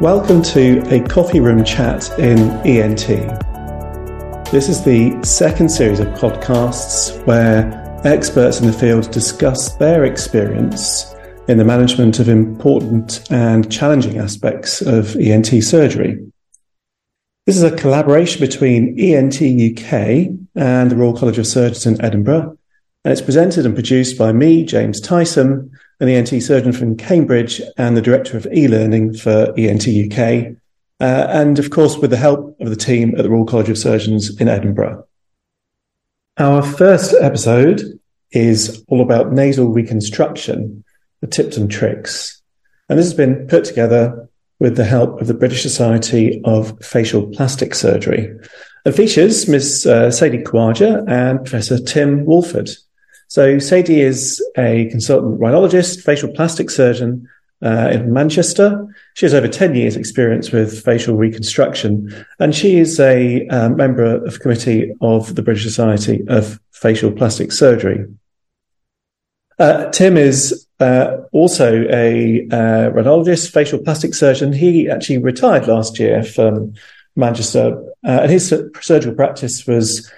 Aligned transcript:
Welcome 0.00 0.40
to 0.44 0.82
a 0.88 1.06
coffee 1.06 1.40
room 1.40 1.62
chat 1.62 2.08
in 2.18 2.38
ENT. 2.66 3.06
This 4.50 4.70
is 4.70 4.82
the 4.82 5.22
second 5.22 5.68
series 5.68 6.00
of 6.00 6.06
podcasts 6.14 7.22
where 7.26 8.00
experts 8.02 8.60
in 8.60 8.66
the 8.66 8.72
field 8.72 9.10
discuss 9.10 9.76
their 9.76 10.06
experience 10.06 11.14
in 11.48 11.58
the 11.58 11.66
management 11.66 12.18
of 12.18 12.30
important 12.30 13.30
and 13.30 13.70
challenging 13.70 14.16
aspects 14.16 14.80
of 14.80 15.16
ENT 15.16 15.62
surgery. 15.62 16.18
This 17.44 17.58
is 17.58 17.62
a 17.62 17.76
collaboration 17.76 18.40
between 18.40 18.98
ENT 18.98 19.34
UK 19.42 20.34
and 20.54 20.90
the 20.90 20.96
Royal 20.96 21.14
College 21.14 21.36
of 21.36 21.46
Surgeons 21.46 21.84
in 21.84 22.02
Edinburgh, 22.02 22.56
and 23.04 23.12
it's 23.12 23.20
presented 23.20 23.66
and 23.66 23.74
produced 23.74 24.16
by 24.16 24.32
me, 24.32 24.64
James 24.64 24.98
Tysome, 24.98 25.70
an 26.00 26.08
ENT 26.08 26.42
surgeon 26.42 26.72
from 26.72 26.96
Cambridge 26.96 27.60
and 27.76 27.96
the 27.96 28.02
director 28.02 28.36
of 28.36 28.46
e-learning 28.52 29.14
for 29.14 29.54
ENT 29.56 29.86
UK, 29.86 30.56
uh, 31.00 31.26
and 31.28 31.58
of 31.58 31.70
course 31.70 31.98
with 31.98 32.10
the 32.10 32.16
help 32.16 32.58
of 32.60 32.70
the 32.70 32.76
team 32.76 33.14
at 33.16 33.22
the 33.22 33.30
Royal 33.30 33.46
College 33.46 33.68
of 33.68 33.78
Surgeons 33.78 34.40
in 34.40 34.48
Edinburgh. 34.48 35.06
Our 36.38 36.62
first 36.62 37.14
episode 37.20 37.82
is 38.32 38.82
all 38.88 39.02
about 39.02 39.32
nasal 39.32 39.68
reconstruction, 39.68 40.84
the 41.20 41.26
tips 41.26 41.56
and 41.56 41.70
tricks. 41.70 42.40
And 42.88 42.98
this 42.98 43.06
has 43.06 43.14
been 43.14 43.46
put 43.46 43.64
together 43.64 44.28
with 44.58 44.76
the 44.76 44.84
help 44.84 45.20
of 45.20 45.26
the 45.26 45.34
British 45.34 45.62
Society 45.62 46.40
of 46.44 46.78
Facial 46.82 47.26
Plastic 47.28 47.74
Surgery. 47.74 48.34
It 48.86 48.92
features 48.92 49.48
Ms. 49.48 49.86
Uh, 49.86 50.10
Sadie 50.10 50.38
Khwaja 50.38 51.04
and 51.08 51.38
Professor 51.38 51.78
Tim 51.78 52.24
Woolford. 52.24 52.70
So 53.30 53.60
Sadie 53.60 54.00
is 54.00 54.44
a 54.58 54.86
consultant 54.86 55.38
rhinologist, 55.38 56.02
facial 56.02 56.32
plastic 56.32 56.68
surgeon 56.68 57.28
uh, 57.62 57.88
in 57.92 58.12
Manchester. 58.12 58.92
She 59.14 59.24
has 59.24 59.34
over 59.34 59.46
10 59.46 59.76
years 59.76 59.94
experience 59.94 60.50
with 60.50 60.84
facial 60.84 61.14
reconstruction, 61.14 62.26
and 62.40 62.52
she 62.52 62.80
is 62.80 62.98
a 62.98 63.46
uh, 63.46 63.68
member 63.68 64.02
of 64.02 64.32
the 64.32 64.38
committee 64.40 64.92
of 65.00 65.36
the 65.36 65.42
British 65.42 65.62
Society 65.62 66.24
of 66.26 66.58
Facial 66.72 67.12
Plastic 67.12 67.52
Surgery. 67.52 68.04
Uh, 69.60 69.88
Tim 69.90 70.16
is 70.16 70.66
uh, 70.80 71.18
also 71.30 71.84
a 71.88 72.48
uh, 72.50 72.90
rhinologist, 72.90 73.52
facial 73.52 73.78
plastic 73.78 74.12
surgeon. 74.12 74.52
He 74.52 74.90
actually 74.90 75.18
retired 75.18 75.68
last 75.68 76.00
year 76.00 76.24
from 76.24 76.74
Manchester, 77.14 77.80
uh, 78.04 78.22
and 78.22 78.30
his 78.32 78.52
surgical 78.80 79.14
practice 79.14 79.68
was 79.68 80.10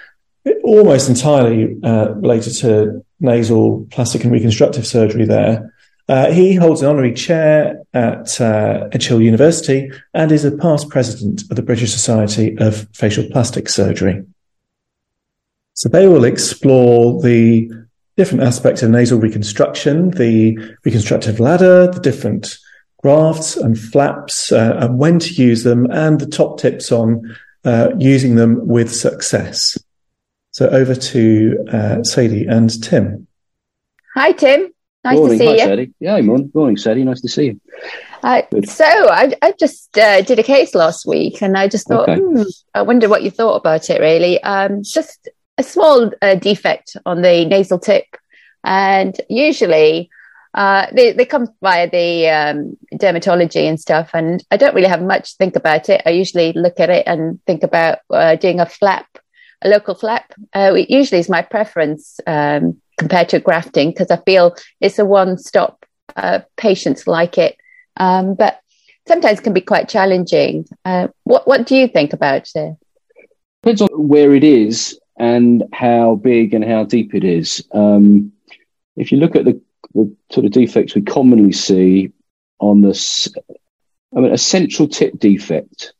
almost 0.64 1.08
entirely 1.08 1.76
uh, 1.82 2.12
related 2.14 2.54
to 2.54 3.04
nasal 3.20 3.86
plastic 3.90 4.24
and 4.24 4.32
reconstructive 4.32 4.86
surgery 4.86 5.24
there. 5.24 5.74
Uh, 6.08 6.30
he 6.32 6.54
holds 6.54 6.82
an 6.82 6.88
honorary 6.88 7.14
chair 7.14 7.80
at 7.94 8.40
uh, 8.40 8.88
Edge 8.92 9.06
Hill 9.06 9.22
University 9.22 9.90
and 10.14 10.32
is 10.32 10.44
a 10.44 10.56
past 10.56 10.88
president 10.88 11.42
of 11.42 11.56
the 11.56 11.62
British 11.62 11.92
Society 11.92 12.56
of 12.58 12.88
Facial 12.92 13.24
Plastic 13.30 13.68
Surgery. 13.68 14.24
So 15.74 15.88
they 15.88 16.06
will 16.06 16.24
explore 16.24 17.20
the 17.22 17.70
different 18.16 18.42
aspects 18.42 18.82
of 18.82 18.90
nasal 18.90 19.20
reconstruction, 19.20 20.10
the 20.10 20.58
reconstructive 20.84 21.40
ladder, 21.40 21.86
the 21.86 22.00
different 22.00 22.58
grafts 23.02 23.56
and 23.56 23.78
flaps, 23.78 24.52
uh, 24.52 24.76
and 24.80 24.98
when 24.98 25.18
to 25.18 25.32
use 25.32 25.64
them, 25.64 25.90
and 25.90 26.20
the 26.20 26.26
top 26.26 26.58
tips 26.58 26.92
on 26.92 27.36
uh, 27.64 27.88
using 27.98 28.34
them 28.34 28.66
with 28.66 28.94
success. 28.94 29.78
So 30.52 30.68
over 30.68 30.94
to 30.94 31.64
uh, 31.72 32.04
Sadie 32.04 32.46
and 32.46 32.70
Tim. 32.82 33.26
Hi, 34.14 34.32
Tim. 34.32 34.68
Nice 35.04 35.16
morning. 35.16 35.38
to 35.38 35.44
see 35.44 35.46
Hi, 35.46 35.52
you. 35.54 35.58
Sadie. 35.58 35.94
Yeah, 35.98 36.20
morning. 36.20 36.50
Morning, 36.54 36.76
Sadie. 36.76 37.04
Nice 37.04 37.20
to 37.22 37.28
see 37.28 37.44
you. 37.46 37.60
Uh, 38.22 38.42
so 38.64 38.84
I, 38.84 39.34
I 39.42 39.52
just 39.58 39.96
uh, 39.98 40.20
did 40.20 40.38
a 40.38 40.42
case 40.44 40.74
last 40.74 41.06
week, 41.06 41.42
and 41.42 41.56
I 41.56 41.66
just 41.68 41.88
thought, 41.88 42.08
Okay. 42.08 42.20
hmm, 42.20 42.42
I 42.74 42.82
wonder 42.82 43.08
what 43.08 43.22
you 43.24 43.30
thought 43.30 43.56
about 43.56 43.90
it. 43.90 44.00
Really, 44.00 44.40
um, 44.42 44.82
just 44.84 45.28
a 45.58 45.62
small 45.62 46.12
uh, 46.22 46.36
defect 46.36 46.96
on 47.04 47.22
the 47.22 47.44
nasal 47.46 47.78
tip, 47.80 48.04
and 48.62 49.18
usually 49.28 50.08
uh, 50.54 50.86
they 50.92 51.12
they 51.12 51.24
come 51.24 51.48
via 51.62 51.90
the 51.90 52.28
um, 52.28 52.76
dermatology 52.94 53.66
and 53.68 53.80
stuff, 53.80 54.10
and 54.14 54.44
I 54.52 54.56
don't 54.56 54.74
really 54.74 54.88
have 54.88 55.02
much 55.02 55.30
to 55.32 55.36
think 55.38 55.56
about 55.56 55.88
it. 55.88 56.02
I 56.06 56.10
usually 56.10 56.52
look 56.52 56.78
at 56.78 56.90
it 56.90 57.04
and 57.08 57.40
think 57.46 57.64
about 57.64 57.98
uh, 58.10 58.36
doing 58.36 58.60
a 58.60 58.66
flap, 58.66 59.06
a 59.64 59.68
local 59.68 59.94
flap. 59.94 60.32
Uh, 60.54 60.72
it 60.76 60.90
usually 60.90 61.18
is 61.20 61.28
my 61.28 61.42
preference 61.42 62.18
um, 62.26 62.80
compared 62.98 63.28
to 63.30 63.40
grafting 63.40 63.90
because 63.90 64.10
I 64.10 64.16
feel 64.18 64.54
it's 64.80 64.98
a 64.98 65.04
one 65.04 65.38
stop. 65.38 65.84
Uh, 66.14 66.40
patients 66.58 67.06
like 67.06 67.38
it, 67.38 67.56
um, 67.96 68.34
but 68.34 68.60
sometimes 69.08 69.40
can 69.40 69.54
be 69.54 69.62
quite 69.62 69.88
challenging. 69.88 70.66
Uh, 70.84 71.08
what 71.24 71.46
what 71.46 71.66
do 71.66 71.74
you 71.74 71.88
think 71.88 72.12
about 72.12 72.48
it? 72.54 72.76
Depends 73.62 73.80
on 73.80 73.88
where 74.08 74.34
it 74.34 74.44
is 74.44 74.98
and 75.16 75.64
how 75.72 76.16
big 76.16 76.52
and 76.52 76.64
how 76.64 76.84
deep 76.84 77.14
it 77.14 77.24
is. 77.24 77.64
Um, 77.72 78.32
if 78.96 79.10
you 79.10 79.18
look 79.18 79.36
at 79.36 79.44
the, 79.46 79.58
the 79.94 80.14
sort 80.32 80.44
of 80.44 80.52
defects 80.52 80.94
we 80.94 81.00
commonly 81.02 81.52
see 81.52 82.12
on 82.58 82.82
the, 82.82 82.90
s- 82.90 83.28
I 84.14 84.20
mean, 84.20 84.32
a 84.32 84.38
central 84.38 84.88
tip 84.88 85.18
defect 85.18 85.94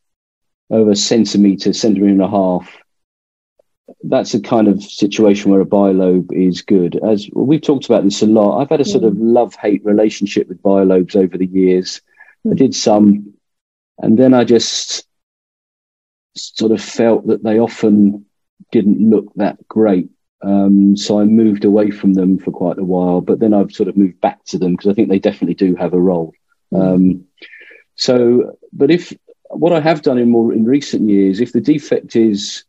over 0.69 0.91
a 0.91 0.97
centimetre, 0.97 1.73
centimetre 1.73 2.13
and 2.13 2.21
a 2.23 2.29
half. 2.29 2.77
That's 4.05 4.35
a 4.35 4.41
kind 4.41 4.69
of 4.69 4.83
situation 4.83 5.51
where 5.51 5.61
a 5.61 5.67
bilobe 5.67 6.33
is 6.33 6.63
good. 6.63 6.97
As 6.97 7.29
we've 7.33 7.63
talked 7.63 7.87
about 7.87 8.05
this 8.05 8.23
a 8.23 8.27
lot, 8.27 8.61
I've 8.61 8.71
had 8.71 8.81
a 8.81 8.85
sort 8.85 9.05
of 9.05 9.17
love 9.17 9.55
hate 9.55 9.85
relationship 9.85 10.49
with 10.49 10.63
bilobes 10.63 11.17
over 11.17 11.39
the 11.39 11.47
years. 11.47 12.01
I 12.51 12.55
did 12.55 12.75
some, 12.75 13.35
and 13.99 14.19
then 14.19 14.35
I 14.35 14.45
just 14.45 15.07
sort 16.35 16.73
of 16.73 16.83
felt 16.83 17.27
that 17.29 17.43
they 17.43 17.59
often 17.59 18.27
didn't 18.73 19.09
look 19.09 19.33
that 19.37 19.69
great. 19.69 20.11
Um, 20.43 20.97
so 20.97 21.21
I 21.21 21.25
moved 21.25 21.65
away 21.65 21.91
from 21.91 22.15
them 22.15 22.39
for 22.39 22.51
quite 22.51 22.79
a 22.79 22.85
while, 22.85 23.21
but 23.21 23.39
then 23.39 23.55
I've 23.55 23.73
sort 23.73 23.89
of 23.89 23.97
moved 23.97 24.21
back 24.21 24.45
to 24.47 24.59
them 24.59 24.73
because 24.73 24.91
I 24.91 24.95
think 24.95 25.09
they 25.09 25.21
definitely 25.21 25.55
do 25.55 25.77
have 25.77 25.95
a 25.95 26.01
role. 26.01 26.33
Um, 26.75 27.27
so, 27.95 28.57
but 28.73 28.91
if 28.91 29.13
what 29.51 29.73
I 29.73 29.81
have 29.81 30.03
done 30.03 30.19
in 30.19 30.31
more 30.31 30.53
in 30.53 30.65
recent 30.65 31.09
years, 31.09 31.41
if 31.41 31.53
the 31.53 31.61
defect 31.61 32.17
is 32.17 32.65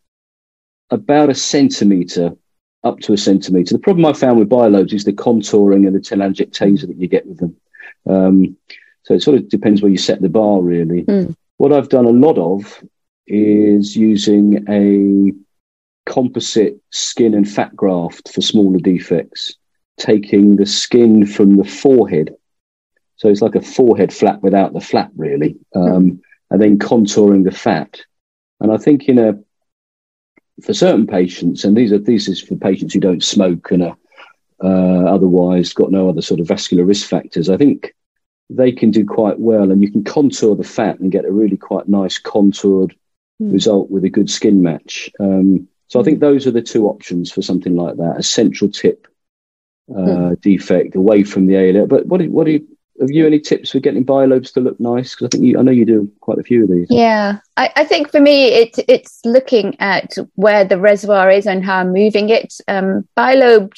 about 0.89 1.29
a 1.29 1.35
centimetre 1.35 2.35
up 2.83 2.99
to 2.99 3.13
a 3.13 3.17
centimetre, 3.17 3.73
the 3.73 3.79
problem 3.79 4.05
I 4.05 4.13
found 4.13 4.39
with 4.39 4.49
bilobes 4.49 4.93
is 4.93 5.05
the 5.05 5.13
contouring 5.13 5.87
and 5.87 5.95
the 5.95 5.99
telangiectasia 5.99 6.87
that 6.87 6.97
you 6.97 7.07
get 7.07 7.25
with 7.25 7.39
them. 7.39 7.55
Um, 8.05 8.57
so 9.03 9.13
it 9.13 9.21
sort 9.21 9.37
of 9.37 9.49
depends 9.49 9.81
where 9.81 9.91
you 9.91 9.97
set 9.97 10.21
the 10.21 10.29
bar, 10.29 10.61
really. 10.61 11.03
Mm. 11.03 11.35
What 11.57 11.73
I've 11.73 11.89
done 11.89 12.05
a 12.05 12.09
lot 12.09 12.37
of 12.37 12.83
is 13.27 13.95
using 13.95 14.65
a 14.69 15.31
composite 16.09 16.81
skin 16.91 17.33
and 17.33 17.49
fat 17.49 17.75
graft 17.75 18.33
for 18.33 18.41
smaller 18.41 18.79
defects, 18.79 19.55
taking 19.97 20.55
the 20.57 20.65
skin 20.65 21.25
from 21.25 21.55
the 21.55 21.63
forehead. 21.63 22.35
So 23.15 23.29
it's 23.29 23.41
like 23.41 23.55
a 23.55 23.61
forehead 23.61 24.11
flap 24.11 24.41
without 24.41 24.73
the 24.73 24.81
flap, 24.81 25.11
really, 25.15 25.55
um, 25.75 26.21
and 26.49 26.61
then 26.61 26.79
contouring 26.79 27.45
the 27.45 27.51
fat. 27.51 28.01
And 28.59 28.71
I 28.71 28.77
think 28.77 29.07
in 29.07 29.19
a 29.19 29.39
for 30.61 30.73
certain 30.73 31.07
patients, 31.07 31.63
and 31.63 31.75
these 31.75 31.91
are 31.91 31.99
these 31.99 32.27
is 32.27 32.41
for 32.41 32.55
patients 32.55 32.93
who 32.93 32.99
don't 32.99 33.23
smoke 33.23 33.71
and 33.71 33.83
are 33.83 33.97
uh, 34.63 35.05
otherwise 35.05 35.73
got 35.73 35.91
no 35.91 36.09
other 36.09 36.21
sort 36.21 36.39
of 36.39 36.47
vascular 36.47 36.83
risk 36.83 37.07
factors. 37.07 37.49
I 37.49 37.57
think 37.57 37.93
they 38.49 38.71
can 38.71 38.91
do 38.91 39.05
quite 39.05 39.39
well, 39.39 39.71
and 39.71 39.81
you 39.81 39.91
can 39.91 40.03
contour 40.03 40.55
the 40.55 40.63
fat 40.63 40.99
and 40.99 41.11
get 41.11 41.25
a 41.25 41.31
really 41.31 41.57
quite 41.57 41.87
nice 41.87 42.17
contoured 42.19 42.95
Mm. 43.41 43.51
result 43.51 43.89
with 43.89 44.05
a 44.05 44.09
good 44.09 44.29
skin 44.29 44.61
match. 44.61 45.09
Um, 45.19 45.67
so 45.87 45.99
I 45.99 46.03
think 46.03 46.19
those 46.19 46.45
are 46.45 46.51
the 46.51 46.61
two 46.61 46.87
options 46.87 47.31
for 47.31 47.41
something 47.41 47.75
like 47.75 47.97
that: 47.97 48.19
a 48.19 48.23
central 48.23 48.69
tip 48.69 49.07
uh, 49.93 50.35
defect 50.39 50.95
away 50.95 51.23
from 51.23 51.47
the 51.47 51.55
area. 51.55 51.85
But 51.87 52.05
what 52.05 52.21
do, 52.21 52.29
what 52.31 52.45
do 52.45 52.51
you 52.51 52.72
have 52.99 53.11
you 53.11 53.25
any 53.25 53.39
tips 53.39 53.71
for 53.71 53.79
getting 53.79 54.05
bilobes 54.05 54.53
to 54.53 54.59
look 54.59 54.79
nice? 54.79 55.15
Because 55.15 55.27
I 55.27 55.29
think 55.29 55.43
you, 55.43 55.59
I 55.59 55.61
know 55.63 55.71
you 55.71 55.85
do 55.85 56.11
quite 56.21 56.37
a 56.37 56.43
few 56.43 56.63
of 56.63 56.69
these. 56.69 56.87
Yeah, 56.89 57.39
I, 57.57 57.71
I 57.75 57.83
think 57.85 58.11
for 58.11 58.19
me, 58.19 58.47
it, 58.49 58.77
it's 58.87 59.19
looking 59.25 59.75
at 59.79 60.13
where 60.35 60.63
the 60.63 60.79
reservoir 60.79 61.29
is 61.31 61.47
and 61.47 61.65
how 61.65 61.79
I'm 61.79 61.91
moving 61.91 62.29
it. 62.29 62.53
Um, 62.67 63.07
bilobed 63.17 63.77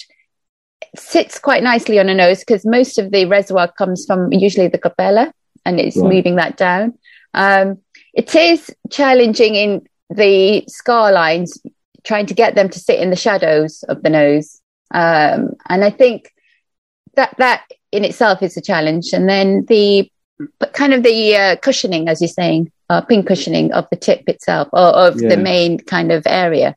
sits 0.97 1.39
quite 1.39 1.63
nicely 1.63 1.99
on 1.99 2.09
a 2.09 2.13
nose 2.13 2.39
because 2.39 2.65
most 2.65 2.97
of 2.97 3.11
the 3.11 3.25
reservoir 3.25 3.71
comes 3.71 4.05
from 4.05 4.31
usually 4.31 4.67
the 4.67 4.77
capella 4.77 5.33
and 5.65 5.79
it's 5.79 5.97
Right. 5.97 6.13
moving 6.13 6.35
that 6.35 6.57
down. 6.57 6.97
Um, 7.33 7.79
it 8.13 8.33
is 8.35 8.73
challenging 8.91 9.55
in 9.55 9.87
the 10.09 10.63
scar 10.67 11.11
lines, 11.11 11.61
trying 12.03 12.25
to 12.27 12.33
get 12.33 12.55
them 12.55 12.69
to 12.69 12.79
sit 12.79 12.99
in 12.99 13.09
the 13.09 13.15
shadows 13.15 13.83
of 13.89 14.03
the 14.03 14.09
nose. 14.09 14.61
Um, 14.93 15.55
and 15.67 15.83
I 15.83 15.89
think 15.89 16.31
that 17.15 17.35
that 17.37 17.63
in 17.95 18.03
itself 18.05 18.41
is 18.43 18.57
a 18.57 18.61
challenge. 18.61 19.13
And 19.13 19.27
then 19.29 19.65
the 19.67 20.09
but 20.59 20.73
kind 20.73 20.93
of 20.93 21.01
the 21.03 21.35
uh, 21.35 21.55
cushioning, 21.57 22.09
as 22.09 22.19
you're 22.21 22.27
saying, 22.27 22.69
uh, 22.89 22.99
pin 23.01 23.23
cushioning 23.23 23.71
of 23.71 23.87
the 23.89 23.95
tip 23.95 24.23
itself 24.27 24.67
or 24.73 24.89
of 24.89 25.21
Yeah. 25.21 25.29
the 25.29 25.37
main 25.37 25.79
kind 25.79 26.11
of 26.11 26.23
area. 26.27 26.75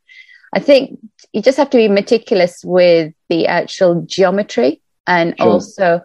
I 0.55 0.61
think 0.61 0.99
you 1.33 1.43
just 1.43 1.59
have 1.59 1.71
to 1.71 1.77
be 1.77 1.89
meticulous 1.89 2.63
with 2.65 3.13
the 3.29 3.49
actual 3.49 4.03
geometry 4.03 4.81
and 5.07 5.35
Sure. 5.39 5.49
also 5.49 6.03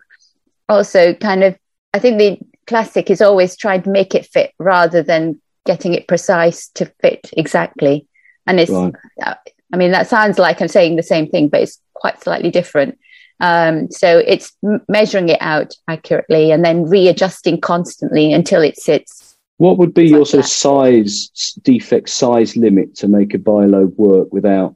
also 0.68 1.14
kind 1.14 1.44
of 1.44 1.56
I 1.94 2.00
think 2.00 2.18
the 2.18 2.40
classic 2.66 3.12
is 3.12 3.22
always 3.22 3.56
trying 3.56 3.84
to 3.84 3.92
make 3.92 4.16
it 4.16 4.26
fit 4.26 4.52
rather 4.58 5.04
than 5.04 5.40
getting 5.66 5.94
it 5.94 6.08
precise 6.08 6.70
to 6.70 6.92
fit 7.02 7.30
exactly. 7.38 8.08
And 8.48 8.60
it's, 8.60 8.72
right. 8.72 8.94
Uh, 9.24 9.36
I 9.72 9.78
mean, 9.78 9.92
that 9.92 10.10
sounds 10.10 10.40
like 10.40 10.60
I'm 10.62 10.68
saying 10.68 10.96
the 10.96 11.04
same 11.04 11.28
thing, 11.30 11.50
but 11.50 11.62
it's 11.62 11.80
quite 11.94 12.22
slightly 12.22 12.52
different. 12.52 12.98
Um, 13.40 13.92
so 13.92 14.20
it's 14.20 14.56
measuring 14.88 15.30
it 15.30 15.40
out 15.42 15.76
accurately 15.88 16.52
and 16.52 16.64
then 16.64 16.86
readjusting 16.86 17.62
constantly 17.62 18.32
until 18.32 18.62
it 18.62 18.78
sits. 18.78 19.36
What 19.58 19.78
would 19.78 19.94
be 19.94 20.08
your 20.08 20.20
like 20.20 20.28
sort 20.28 20.44
of 20.44 20.50
size 20.50 21.30
defect 21.62 22.10
size 22.10 22.58
limit 22.58 22.96
to 22.98 23.08
make 23.08 23.34
a 23.34 23.38
bilobe 23.38 23.96
work 23.96 24.32
without 24.32 24.76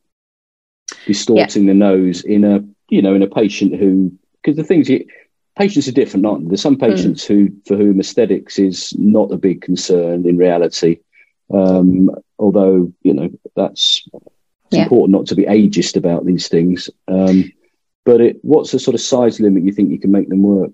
distorting 1.06 1.63
yeah. 1.63 1.71
the 1.71 1.77
nose 1.77 2.24
in 2.24 2.44
a 2.44 2.63
you 2.89 3.01
know 3.01 3.13
in 3.13 3.24
a 3.24 3.27
patient 3.27 3.75
who 3.75 4.12
because 4.42 4.56
the 4.56 4.63
things 4.63 4.88
you, 4.88 5.06
patients 5.57 5.88
are 5.88 5.94
different, 5.94 6.25
aren't 6.25 6.44
they? 6.44 6.50
There's 6.50 6.62
some 6.62 6.75
hmm. 6.75 6.81
patients 6.81 7.25
mm. 7.25 7.27
who 7.27 7.51
for 7.65 7.75
whom 7.75 8.00
aesthetics 8.00 8.60
is 8.60 8.94
not 8.98 9.31
a 9.31 9.38
big 9.38 9.62
concern 9.62 10.27
in 10.27 10.38
reality. 10.38 11.00
Um, 11.53 12.12
although 12.38 12.94
you 13.01 13.13
know 13.13 13.30
that's 13.56 14.07
it's 14.13 14.77
yeah. 14.77 14.83
important 14.83 15.18
not 15.18 15.27
to 15.27 15.36
be 15.36 15.45
ageist 15.45 15.95
about 15.95 16.25
these 16.25 16.48
things. 16.48 16.89
Um, 17.07 17.51
but 18.07 18.21
it, 18.21 18.38
what's 18.42 18.71
the 18.71 18.80
sort 18.80 18.95
of 18.95 19.01
size 19.01 19.42
limit 19.42 19.63
you 19.63 19.74
think 19.74 19.92
you 19.92 20.00
can 20.00 20.13
make 20.13 20.30
them 20.30 20.42
work? 20.42 20.71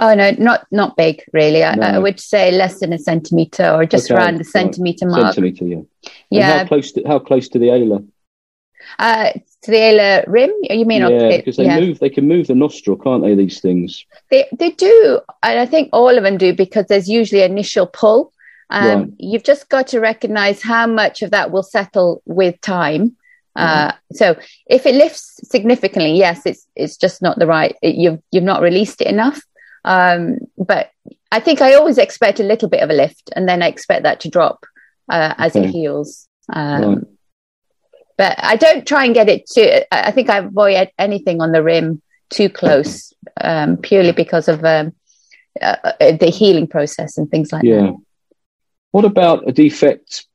Oh 0.00 0.12
no, 0.12 0.32
not 0.32 0.66
not 0.72 0.96
big 0.96 1.22
really. 1.32 1.62
I, 1.62 1.76
no. 1.76 1.84
I 1.84 1.98
would 1.98 2.18
say 2.18 2.50
less 2.50 2.80
than 2.80 2.92
a 2.92 2.98
centimeter 2.98 3.70
or 3.70 3.86
just 3.86 4.10
okay. 4.10 4.18
around 4.18 4.38
the 4.38 4.44
centimeter 4.44 5.06
right. 5.06 5.20
mark. 5.20 5.34
Centimeter, 5.34 5.66
yeah. 5.66 6.10
Yeah. 6.30 6.58
how 6.58 6.66
close 6.66 6.90
to 6.92 7.02
how 7.06 7.20
close 7.20 7.48
to 7.50 7.60
the 7.60 7.70
ala? 7.70 8.02
Uh, 8.98 9.30
to 9.62 9.70
the 9.70 9.76
ala 9.76 10.24
rim? 10.26 10.50
You 10.62 10.84
mean? 10.84 11.02
Yeah, 11.02 11.36
because 11.36 11.58
they 11.58 11.66
yeah. 11.66 11.78
move. 11.78 12.00
They 12.00 12.10
can 12.10 12.26
move 12.26 12.48
the 12.48 12.56
nostril, 12.56 12.96
can't 12.96 13.22
they? 13.22 13.36
These 13.36 13.60
things. 13.60 14.04
They 14.32 14.48
they 14.58 14.70
do, 14.70 15.20
and 15.44 15.60
I 15.60 15.66
think 15.66 15.90
all 15.92 16.16
of 16.16 16.24
them 16.24 16.38
do 16.38 16.52
because 16.52 16.86
there's 16.86 17.08
usually 17.08 17.42
initial 17.42 17.86
pull. 17.86 18.32
Um, 18.70 19.00
right. 19.00 19.08
You've 19.18 19.44
just 19.44 19.68
got 19.68 19.86
to 19.88 20.00
recognize 20.00 20.60
how 20.60 20.88
much 20.88 21.22
of 21.22 21.30
that 21.30 21.52
will 21.52 21.62
settle 21.62 22.20
with 22.26 22.60
time. 22.62 23.16
Uh, 23.58 23.92
so 24.12 24.36
if 24.66 24.86
it 24.86 24.94
lifts 24.94 25.40
significantly, 25.48 26.16
yes, 26.16 26.46
it's 26.46 26.66
it's 26.76 26.96
just 26.96 27.22
not 27.22 27.38
the 27.38 27.46
right. 27.46 27.76
It, 27.82 27.96
you've 27.96 28.20
you've 28.30 28.44
not 28.44 28.62
released 28.62 29.00
it 29.00 29.08
enough. 29.08 29.42
Um, 29.84 30.38
but 30.56 30.90
I 31.32 31.40
think 31.40 31.60
I 31.60 31.74
always 31.74 31.98
expect 31.98 32.40
a 32.40 32.44
little 32.44 32.68
bit 32.68 32.82
of 32.82 32.90
a 32.90 32.94
lift, 32.94 33.30
and 33.34 33.48
then 33.48 33.62
I 33.62 33.68
expect 33.68 34.04
that 34.04 34.20
to 34.20 34.28
drop 34.28 34.64
uh, 35.08 35.34
as 35.38 35.56
okay. 35.56 35.66
it 35.66 35.70
heals. 35.70 36.28
Um, 36.52 36.82
right. 36.82 37.04
But 38.16 38.34
I 38.38 38.56
don't 38.56 38.86
try 38.86 39.04
and 39.04 39.14
get 39.14 39.28
it 39.28 39.46
to. 39.50 39.94
I 39.94 40.10
think 40.10 40.28
I 40.28 40.38
avoid 40.38 40.90
anything 40.98 41.40
on 41.40 41.52
the 41.52 41.62
rim 41.62 42.02
too 42.30 42.48
close, 42.48 43.12
um, 43.40 43.76
purely 43.76 44.12
because 44.12 44.48
of 44.48 44.64
um, 44.64 44.92
uh, 45.60 45.76
uh, 45.84 46.12
the 46.12 46.30
healing 46.30 46.66
process 46.66 47.16
and 47.18 47.30
things 47.30 47.52
like 47.52 47.62
that. 47.62 47.68
yeah. 47.68 47.80
that. 47.82 47.96
What 48.90 49.04
about 49.04 49.48
a 49.48 49.52
defect, 49.52 50.26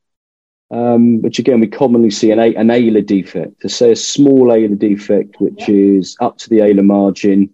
um, 0.70 1.22
which 1.22 1.38
again 1.38 1.60
we 1.60 1.66
commonly 1.66 2.10
see 2.10 2.30
an, 2.30 2.38
an 2.38 2.68
alar 2.68 3.04
defect, 3.04 3.60
to 3.60 3.68
say 3.68 3.92
a 3.92 3.96
small 3.96 4.48
alar 4.48 4.78
defect, 4.78 5.40
which 5.40 5.68
is 5.68 6.16
up 6.20 6.38
to 6.38 6.50
the 6.50 6.58
alar 6.58 6.84
margin, 6.84 7.50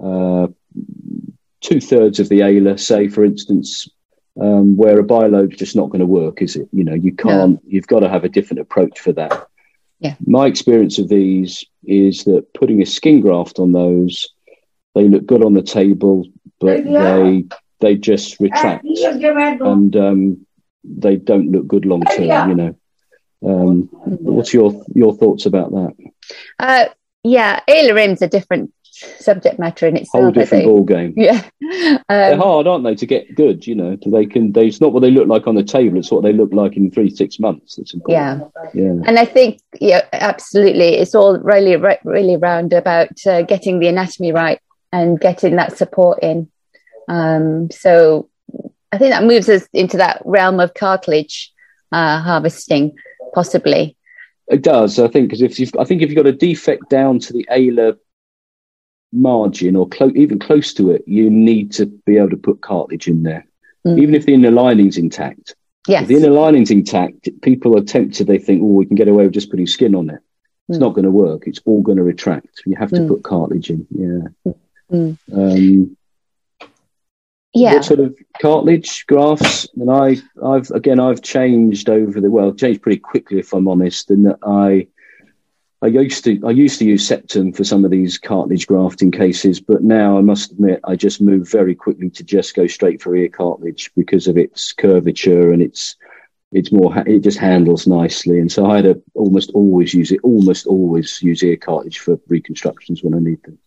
uh, 0.00 0.46
two 1.60 1.80
thirds 1.80 2.20
of 2.20 2.28
the 2.28 2.40
alar, 2.40 2.78
say 2.78 3.08
for 3.08 3.24
instance, 3.24 3.88
um, 4.40 4.76
where 4.76 4.98
a 4.98 5.04
bilobe's 5.04 5.56
just 5.56 5.76
not 5.76 5.90
going 5.90 6.00
to 6.00 6.06
work, 6.06 6.42
is 6.42 6.56
it? 6.56 6.68
You 6.72 6.84
know, 6.84 6.94
you 6.94 7.12
can't. 7.12 7.52
No. 7.52 7.60
You've 7.66 7.86
got 7.86 8.00
to 8.00 8.08
have 8.08 8.24
a 8.24 8.28
different 8.28 8.60
approach 8.60 8.98
for 8.98 9.12
that. 9.12 9.48
Yeah. 10.00 10.16
My 10.26 10.46
experience 10.46 10.98
of 10.98 11.08
these 11.08 11.64
is 11.84 12.24
that 12.24 12.52
putting 12.52 12.82
a 12.82 12.86
skin 12.86 13.20
graft 13.20 13.58
on 13.58 13.72
those, 13.72 14.28
they 14.94 15.08
look 15.08 15.24
good 15.26 15.44
on 15.44 15.54
the 15.54 15.62
table, 15.62 16.26
but 16.60 16.84
yeah. 16.84 17.16
they 17.16 17.44
they 17.80 17.96
just 17.96 18.40
retract 18.40 18.84
and 19.60 19.96
um, 19.96 20.46
they 20.84 21.16
don't 21.16 21.50
look 21.50 21.66
good 21.66 21.86
long 21.86 22.02
term. 22.02 22.50
You 22.50 22.54
know. 22.54 22.76
Um, 23.44 23.88
what's 23.92 24.54
your 24.54 24.84
your 24.94 25.14
thoughts 25.14 25.44
about 25.46 25.70
that? 25.70 25.94
Uh, 26.58 26.86
yeah, 27.22 27.60
rims 27.68 28.22
are 28.22 28.28
different 28.28 28.72
subject 29.18 29.58
matter 29.58 29.86
in 29.86 29.96
itself. 29.96 30.22
Whole 30.22 30.30
different 30.30 30.64
ball 30.64 30.84
game. 30.84 31.14
Yeah, 31.24 31.42
um, 31.60 31.98
they're 32.08 32.36
hard, 32.36 32.66
aren't 32.66 32.84
they, 32.84 32.94
to 32.94 33.06
get 33.06 33.34
good? 33.34 33.66
You 33.66 33.74
know, 33.74 33.96
they 34.06 34.26
can. 34.26 34.52
They, 34.52 34.66
it's 34.66 34.80
not 34.80 34.92
what 34.92 35.00
they 35.00 35.10
look 35.10 35.28
like 35.28 35.46
on 35.46 35.54
the 35.54 35.64
table; 35.64 35.98
it's 35.98 36.10
what 36.10 36.22
they 36.22 36.32
look 36.32 36.52
like 36.52 36.76
in 36.76 36.90
three 36.90 37.10
six 37.10 37.38
months. 37.38 37.78
It's 37.78 37.94
important. 37.94 38.52
Yeah, 38.64 38.82
yeah. 38.82 39.02
And 39.06 39.18
I 39.18 39.24
think, 39.24 39.60
yeah, 39.80 40.02
absolutely, 40.12 40.96
it's 40.96 41.14
all 41.14 41.38
really, 41.38 41.76
really 42.04 42.36
round 42.36 42.72
about 42.72 43.26
uh, 43.26 43.42
getting 43.42 43.78
the 43.78 43.88
anatomy 43.88 44.32
right 44.32 44.60
and 44.92 45.18
getting 45.18 45.56
that 45.56 45.76
support 45.76 46.22
in. 46.22 46.50
Um, 47.08 47.70
so, 47.70 48.28
I 48.94 48.98
think 48.98 49.10
that 49.10 49.24
moves 49.24 49.48
us 49.48 49.66
into 49.72 49.96
that 49.96 50.22
realm 50.24 50.60
of 50.60 50.72
cartilage 50.74 51.52
uh, 51.90 52.20
harvesting, 52.20 52.96
possibly. 53.34 53.96
It 54.46 54.62
does, 54.62 55.00
I 55.00 55.08
think, 55.08 55.28
because 55.28 55.42
if 55.42 55.58
you've, 55.58 55.72
I 55.78 55.84
think 55.84 56.00
if 56.00 56.10
you've 56.10 56.16
got 56.16 56.26
a 56.26 56.32
defect 56.32 56.90
down 56.90 57.18
to 57.20 57.32
the 57.32 57.44
alar 57.50 57.96
margin 59.12 59.74
or 59.74 59.88
clo- 59.88 60.12
even 60.14 60.38
close 60.38 60.74
to 60.74 60.92
it, 60.92 61.02
you 61.08 61.28
need 61.28 61.72
to 61.72 61.86
be 61.86 62.18
able 62.18 62.30
to 62.30 62.36
put 62.36 62.60
cartilage 62.60 63.08
in 63.08 63.24
there, 63.24 63.46
mm. 63.84 64.00
even 64.00 64.14
if 64.14 64.26
the 64.26 64.34
inner 64.34 64.52
lining's 64.52 64.96
intact. 64.96 65.56
Yes. 65.88 66.02
If 66.02 66.08
the 66.08 66.16
inner 66.16 66.30
lining's 66.30 66.70
intact, 66.70 67.28
people 67.42 67.76
are 67.76 67.82
tempted. 67.82 68.28
They 68.28 68.38
think, 68.38 68.62
"Oh, 68.62 68.66
we 68.66 68.86
can 68.86 68.96
get 68.96 69.08
away 69.08 69.24
with 69.24 69.34
just 69.34 69.50
putting 69.50 69.66
skin 69.66 69.96
on 69.96 70.08
it." 70.08 70.20
It's 70.68 70.78
mm. 70.78 70.82
not 70.82 70.94
going 70.94 71.04
to 71.04 71.10
work. 71.10 71.48
It's 71.48 71.60
all 71.64 71.82
going 71.82 71.98
to 71.98 72.04
retract. 72.04 72.62
You 72.64 72.76
have 72.76 72.90
to 72.90 73.00
mm. 73.00 73.08
put 73.08 73.24
cartilage 73.24 73.70
in. 73.70 73.86
Yeah. 73.90 74.52
Mm. 74.92 75.18
Um, 75.32 75.96
yeah. 77.54 77.74
What 77.74 77.84
sort 77.84 78.00
of 78.00 78.16
cartilage 78.40 79.06
grafts? 79.06 79.68
And 79.76 79.90
I, 79.90 80.16
I've 80.44 80.70
again, 80.72 80.98
I've 80.98 81.22
changed 81.22 81.88
over 81.88 82.20
the 82.20 82.30
well, 82.30 82.52
changed 82.52 82.82
pretty 82.82 83.00
quickly, 83.00 83.38
if 83.38 83.52
I'm 83.52 83.68
honest, 83.68 84.10
and 84.10 84.34
I 84.44 84.88
I 85.84 85.88
used 85.88 86.24
to 86.24 86.40
I 86.46 86.50
used 86.50 86.78
to 86.78 86.86
use 86.86 87.06
septum 87.06 87.52
for 87.52 87.62
some 87.62 87.84
of 87.84 87.90
these 87.90 88.16
cartilage 88.16 88.66
grafting 88.66 89.10
cases, 89.10 89.60
but 89.60 89.82
now 89.82 90.16
I 90.16 90.22
must 90.22 90.52
admit 90.52 90.80
I 90.82 90.96
just 90.96 91.20
move 91.20 91.48
very 91.50 91.74
quickly 91.74 92.08
to 92.08 92.24
just 92.24 92.54
go 92.54 92.66
straight 92.66 93.02
for 93.02 93.14
ear 93.14 93.28
cartilage 93.28 93.90
because 93.94 94.26
of 94.26 94.38
its 94.38 94.72
curvature 94.72 95.52
and 95.52 95.60
its 95.60 95.96
it's 96.52 96.72
more 96.72 96.96
it 97.06 97.20
just 97.20 97.38
handles 97.38 97.86
nicely. 97.86 98.38
And 98.40 98.50
so 98.50 98.64
I 98.64 98.76
had 98.76 99.02
almost 99.14 99.50
always 99.50 99.92
use 99.92 100.10
it, 100.10 100.20
almost 100.22 100.66
always 100.66 101.20
use 101.22 101.42
ear 101.42 101.56
cartilage 101.56 101.98
for 101.98 102.18
reconstructions 102.28 103.02
when 103.02 103.14
I 103.14 103.18
need 103.18 103.42
them. 103.42 103.58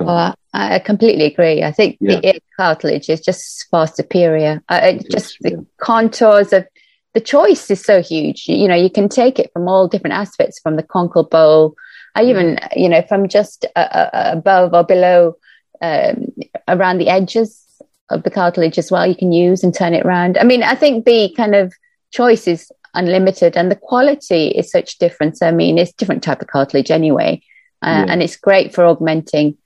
Oh, 0.00 0.34
I 0.52 0.78
completely 0.78 1.24
agree. 1.24 1.62
I 1.62 1.72
think 1.72 1.96
yeah. 2.00 2.16
the 2.16 2.26
ear 2.28 2.38
cartilage 2.56 3.08
is 3.08 3.20
just 3.20 3.66
far 3.70 3.86
superior. 3.86 4.62
Uh, 4.68 4.92
just 5.10 5.38
the 5.40 5.50
yeah. 5.50 5.56
contours 5.78 6.52
of 6.52 6.66
the 7.14 7.20
choice 7.20 7.70
is 7.70 7.82
so 7.82 8.02
huge. 8.02 8.48
You 8.48 8.68
know, 8.68 8.74
you 8.74 8.90
can 8.90 9.08
take 9.08 9.38
it 9.38 9.50
from 9.52 9.68
all 9.68 9.88
different 9.88 10.14
aspects, 10.14 10.60
from 10.60 10.76
the 10.76 10.82
conchal 10.82 11.24
bowl, 11.24 11.74
I 12.14 12.24
even, 12.24 12.58
you 12.76 12.88
know, 12.88 13.02
from 13.02 13.28
just 13.28 13.64
uh, 13.74 13.78
uh, 13.78 14.10
above 14.12 14.74
or 14.74 14.84
below, 14.84 15.36
um, 15.80 16.32
around 16.68 16.98
the 16.98 17.08
edges 17.08 17.64
of 18.10 18.22
the 18.22 18.30
cartilage 18.30 18.78
as 18.78 18.90
well, 18.90 19.06
you 19.06 19.14
can 19.14 19.32
use 19.32 19.64
and 19.64 19.74
turn 19.74 19.94
it 19.94 20.04
around. 20.04 20.36
I 20.36 20.44
mean, 20.44 20.62
I 20.62 20.74
think 20.74 21.04
the 21.04 21.32
kind 21.36 21.54
of 21.54 21.72
choice 22.10 22.46
is 22.46 22.70
unlimited 22.94 23.56
and 23.56 23.70
the 23.70 23.76
quality 23.76 24.48
is 24.48 24.70
such 24.70 24.98
difference. 24.98 25.40
I 25.40 25.50
mean, 25.50 25.78
it's 25.78 25.92
different 25.92 26.22
type 26.22 26.42
of 26.42 26.48
cartilage 26.48 26.90
anyway, 26.90 27.42
uh, 27.82 28.04
yeah. 28.06 28.12
and 28.12 28.22
it's 28.22 28.36
great 28.36 28.74
for 28.74 28.84
augmenting. 28.84 29.56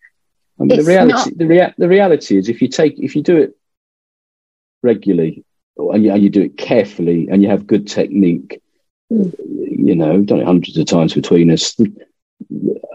I 0.61 0.65
mean, 0.65 0.79
the 0.79 0.85
reality, 0.85 1.31
not... 1.31 1.39
the, 1.39 1.47
rea- 1.47 1.75
the 1.79 1.89
reality 1.89 2.39
is, 2.39 2.49
if 2.49 2.63
you 2.63 2.69
take, 2.69 2.99
if 2.99 3.15
you 3.15 3.23
do 3.23 3.37
it 3.37 3.57
regularly, 4.83 5.45
and 5.79 6.05
you, 6.05 6.13
and 6.13 6.23
you 6.23 6.31
do 6.31 6.43
it 6.43 6.57
carefully 6.57 7.29
and 7.31 7.43
you 7.43 7.49
have 7.49 7.67
good 7.67 7.87
technique, 7.87 8.63
mm. 9.13 9.35
you 9.39 9.95
know, 9.95 10.23
done 10.23 10.41
it 10.41 10.47
hundreds 10.47 10.79
of 10.79 10.87
times 10.87 11.15
between 11.15 11.51
us. 11.51 11.77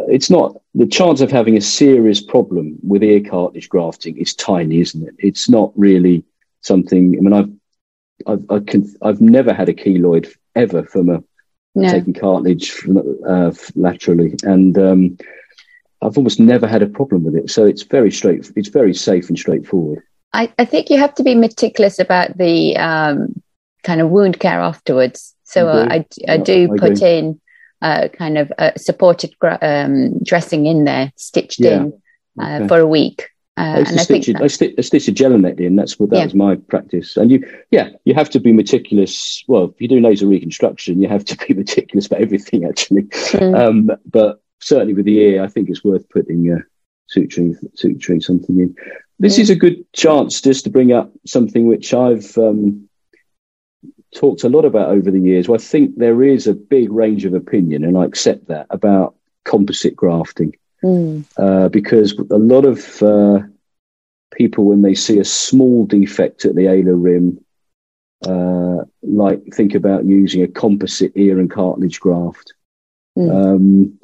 It's 0.08 0.30
not 0.30 0.60
the 0.74 0.88
chance 0.88 1.22
of 1.22 1.32
having 1.32 1.58
a 1.58 1.62
serious 1.62 2.22
problem 2.22 2.78
with 2.82 3.04
ear 3.04 3.22
cartilage 3.22 3.70
grafting 3.70 4.18
is 4.18 4.34
tiny, 4.34 4.82
isn't 4.82 5.08
it? 5.08 5.16
It's 5.20 5.50
not 5.50 5.72
really 5.76 6.24
something. 6.62 7.18
I 7.18 7.22
mean, 7.22 7.34
I've 7.34 7.52
I've 8.28 8.46
I 8.50 8.60
can, 8.60 8.94
I've 9.02 9.22
never 9.22 9.54
had 9.54 9.70
a 9.70 9.74
keloid 9.74 10.32
ever 10.56 10.84
from 10.84 11.10
a 11.10 11.24
no. 11.76 11.90
taking 11.90 12.14
cartilage 12.14 12.72
from, 12.72 12.98
uh, 13.28 13.52
laterally, 13.76 14.36
and 14.44 14.78
um, 14.78 15.18
I've 16.02 16.18
almost 16.18 16.40
never 16.40 16.68
had 16.68 16.82
a 16.82 16.88
problem 16.88 17.24
with 17.24 17.36
it. 17.36 17.50
So 17.50 17.66
it's 17.66 17.84
very 17.84 18.12
straight. 18.12 18.52
It's 18.56 18.70
very 18.70 18.94
safe 18.94 19.30
and 19.30 19.38
straightforward. 19.38 20.04
I, 20.34 20.52
I 20.58 20.66
think 20.66 20.90
you 20.90 20.98
have 20.98 21.14
to 21.16 21.24
be 21.24 21.36
meticulous 21.36 22.00
about 22.00 22.38
the 22.38 22.78
um, 22.78 23.42
kind 23.84 24.02
of 24.02 24.10
wound 24.10 24.40
care 24.40 24.60
afterwards. 24.60 25.36
So 25.44 25.68
uh, 25.68 25.88
I, 25.90 26.06
I 26.28 26.38
do 26.38 26.74
I 26.74 26.78
put 26.78 26.92
agree. 26.92 27.18
in 27.18 27.42
uh, 27.82 28.08
kind 28.10 28.38
of 28.38 28.52
a 28.58 28.78
supported 28.80 29.34
um, 29.62 30.20
dressing 30.24 30.66
in 30.66 30.86
there, 30.86 31.12
stitched 31.18 31.60
yeah. 31.60 31.82
in 31.82 32.02
uh, 32.40 32.60
okay. 32.60 32.68
for 32.68 32.80
a 32.80 32.88
week. 32.88 33.28
Uh, 33.58 33.84
I, 33.86 33.98
stitch, 33.98 34.30
I, 34.34 34.48
st- 34.48 34.76
I 34.80 34.82
stitch 34.82 35.08
a 35.10 35.12
Jelonet 35.12 35.60
in. 35.60 35.76
That's 35.76 36.00
what 36.00 36.10
that 36.12 36.18
yeah. 36.18 36.24
was 36.24 36.34
my 36.34 36.56
practice. 36.56 37.18
And 37.18 37.30
you, 37.30 37.46
yeah, 37.70 37.90
you 38.06 38.14
have 38.14 38.30
to 38.32 38.40
be 38.40 38.54
meticulous. 38.54 39.44
Well, 39.48 39.66
if 39.66 39.82
you 39.82 39.90
do 39.90 40.00
nasal 40.00 40.30
reconstruction, 40.30 41.02
you 41.02 41.10
have 41.10 41.26
to 41.26 41.38
be 41.46 41.54
meticulous 41.62 42.08
about 42.08 42.22
everything, 42.22 42.66
actually. 42.66 43.04
Mm. 43.04 43.60
Um, 43.60 43.92
but 44.06 44.41
certainly 44.62 44.94
with 44.94 45.06
the 45.06 45.20
ear, 45.20 45.44
I 45.44 45.48
think 45.48 45.70
it's 45.70 45.84
worth 45.84 46.08
putting 46.10 46.52
uh, 46.52 46.60
suturing, 47.14 47.56
suturing 47.76 48.24
something 48.24 48.60
in. 48.60 48.76
This 49.20 49.38
is 49.38 49.50
a 49.50 49.56
good 49.56 49.86
chance 49.94 50.42
just 50.42 50.64
to 50.64 50.72
bring 50.72 50.92
up 50.92 51.12
something 51.26 51.68
which 51.68 51.94
I've 51.94 52.36
um, 52.38 52.90
talked 54.16 54.44
a 54.44 54.50
lot 54.50 54.66
about 54.66 54.90
over 54.90 55.12
the 55.12 55.20
years. 55.20 55.48
Well, 55.48 55.60
I 55.60 55.64
think 55.64 55.98
there 55.98 56.24
is 56.24 56.48
a 56.48 56.54
big 56.54 56.92
range 56.92 57.26
of 57.26 57.34
opinion, 57.34 57.84
and 57.84 57.98
I 57.98 58.06
accept 58.06 58.48
that 58.48 58.68
about 58.70 59.16
composite 59.44 59.96
grafting 59.96 60.56
mm. 60.84 61.24
uh, 61.38 61.70
because 61.70 62.14
a 62.14 62.38
lot 62.38 62.66
of 62.66 63.04
uh, 63.04 63.40
people, 64.34 64.66
when 64.66 64.82
they 64.82 64.96
see 64.96 65.20
a 65.20 65.26
small 65.26 65.86
defect 65.86 66.46
at 66.46 66.56
the 66.56 66.66
alar 66.66 67.02
rim, 67.02 67.44
uh, 68.26 68.86
like 69.02 69.42
think 69.54 69.76
about 69.76 70.06
using 70.06 70.44
a 70.44 70.48
composite 70.48 71.12
ear 71.16 71.40
and 71.40 71.50
cartilage 71.50 72.00
graft. 72.00 72.54
Mm. 73.18 73.56
Um, 73.56 74.00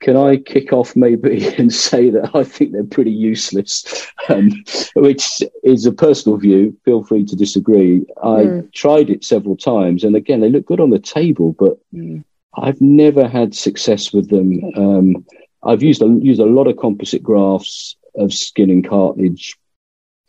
can 0.00 0.16
I 0.16 0.36
kick 0.36 0.72
off 0.72 0.94
maybe 0.94 1.46
and 1.58 1.72
say 1.72 2.10
that 2.10 2.34
I 2.34 2.44
think 2.44 2.72
they're 2.72 2.84
pretty 2.84 3.10
useless, 3.10 4.06
um, 4.28 4.50
which 4.94 5.42
is 5.62 5.86
a 5.86 5.92
personal 5.92 6.38
view. 6.38 6.76
Feel 6.84 7.04
free 7.04 7.24
to 7.24 7.36
disagree. 7.36 8.04
I 8.22 8.42
mm. 8.44 8.72
tried 8.72 9.10
it 9.10 9.24
several 9.24 9.56
times, 9.56 10.04
and 10.04 10.14
again, 10.14 10.40
they 10.40 10.50
look 10.50 10.66
good 10.66 10.80
on 10.80 10.90
the 10.90 10.98
table, 10.98 11.52
but 11.58 11.78
mm. 11.94 12.22
I've 12.56 12.80
never 12.80 13.28
had 13.28 13.54
success 13.54 14.12
with 14.12 14.30
them. 14.30 14.60
Um, 14.76 15.26
I've 15.62 15.82
used 15.82 16.02
a, 16.02 16.06
used 16.06 16.40
a 16.40 16.46
lot 16.46 16.68
of 16.68 16.76
composite 16.76 17.22
grafts 17.22 17.96
of 18.14 18.32
skin 18.32 18.70
and 18.70 18.86
cartilage 18.86 19.58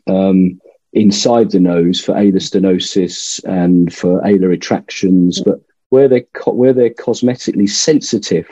um, 0.08 0.60
inside 0.94 1.52
the 1.52 1.60
nose 1.60 2.02
for 2.02 2.14
alar 2.14 2.36
stenosis 2.36 3.44
and 3.44 3.94
for 3.94 4.22
alar 4.22 4.50
retractions, 4.50 5.42
mm. 5.42 5.46
but 5.46 5.62
where 5.90 6.08
they're 6.08 6.26
co- 6.34 6.54
where 6.54 6.74
they're 6.74 6.90
cosmetically 6.90 7.70
sensitive 7.70 8.48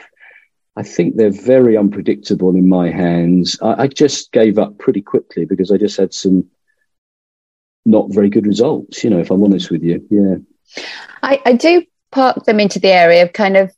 I 0.76 0.82
think 0.82 1.16
they're 1.16 1.30
very 1.30 1.76
unpredictable 1.76 2.54
in 2.54 2.68
my 2.68 2.90
hands. 2.90 3.58
I, 3.62 3.84
I, 3.84 3.86
just 3.88 4.30
gave 4.32 4.58
up 4.58 4.76
pretty 4.78 5.00
quickly 5.00 5.46
because 5.46 5.72
I 5.72 5.78
just 5.78 5.96
had 5.96 6.12
some 6.12 6.50
not 7.86 8.12
very 8.12 8.28
good 8.28 8.46
results, 8.46 9.02
you 9.02 9.08
know, 9.08 9.18
if 9.18 9.30
I'm 9.30 9.42
honest 9.42 9.70
with 9.70 9.82
you. 9.82 10.06
Yeah. 10.10 10.82
I, 11.22 11.40
I 11.46 11.52
do 11.54 11.82
park 12.10 12.44
them 12.44 12.60
into 12.60 12.78
the 12.78 12.92
area 12.92 13.22
of 13.22 13.32
kind 13.32 13.56
of, 13.56 13.72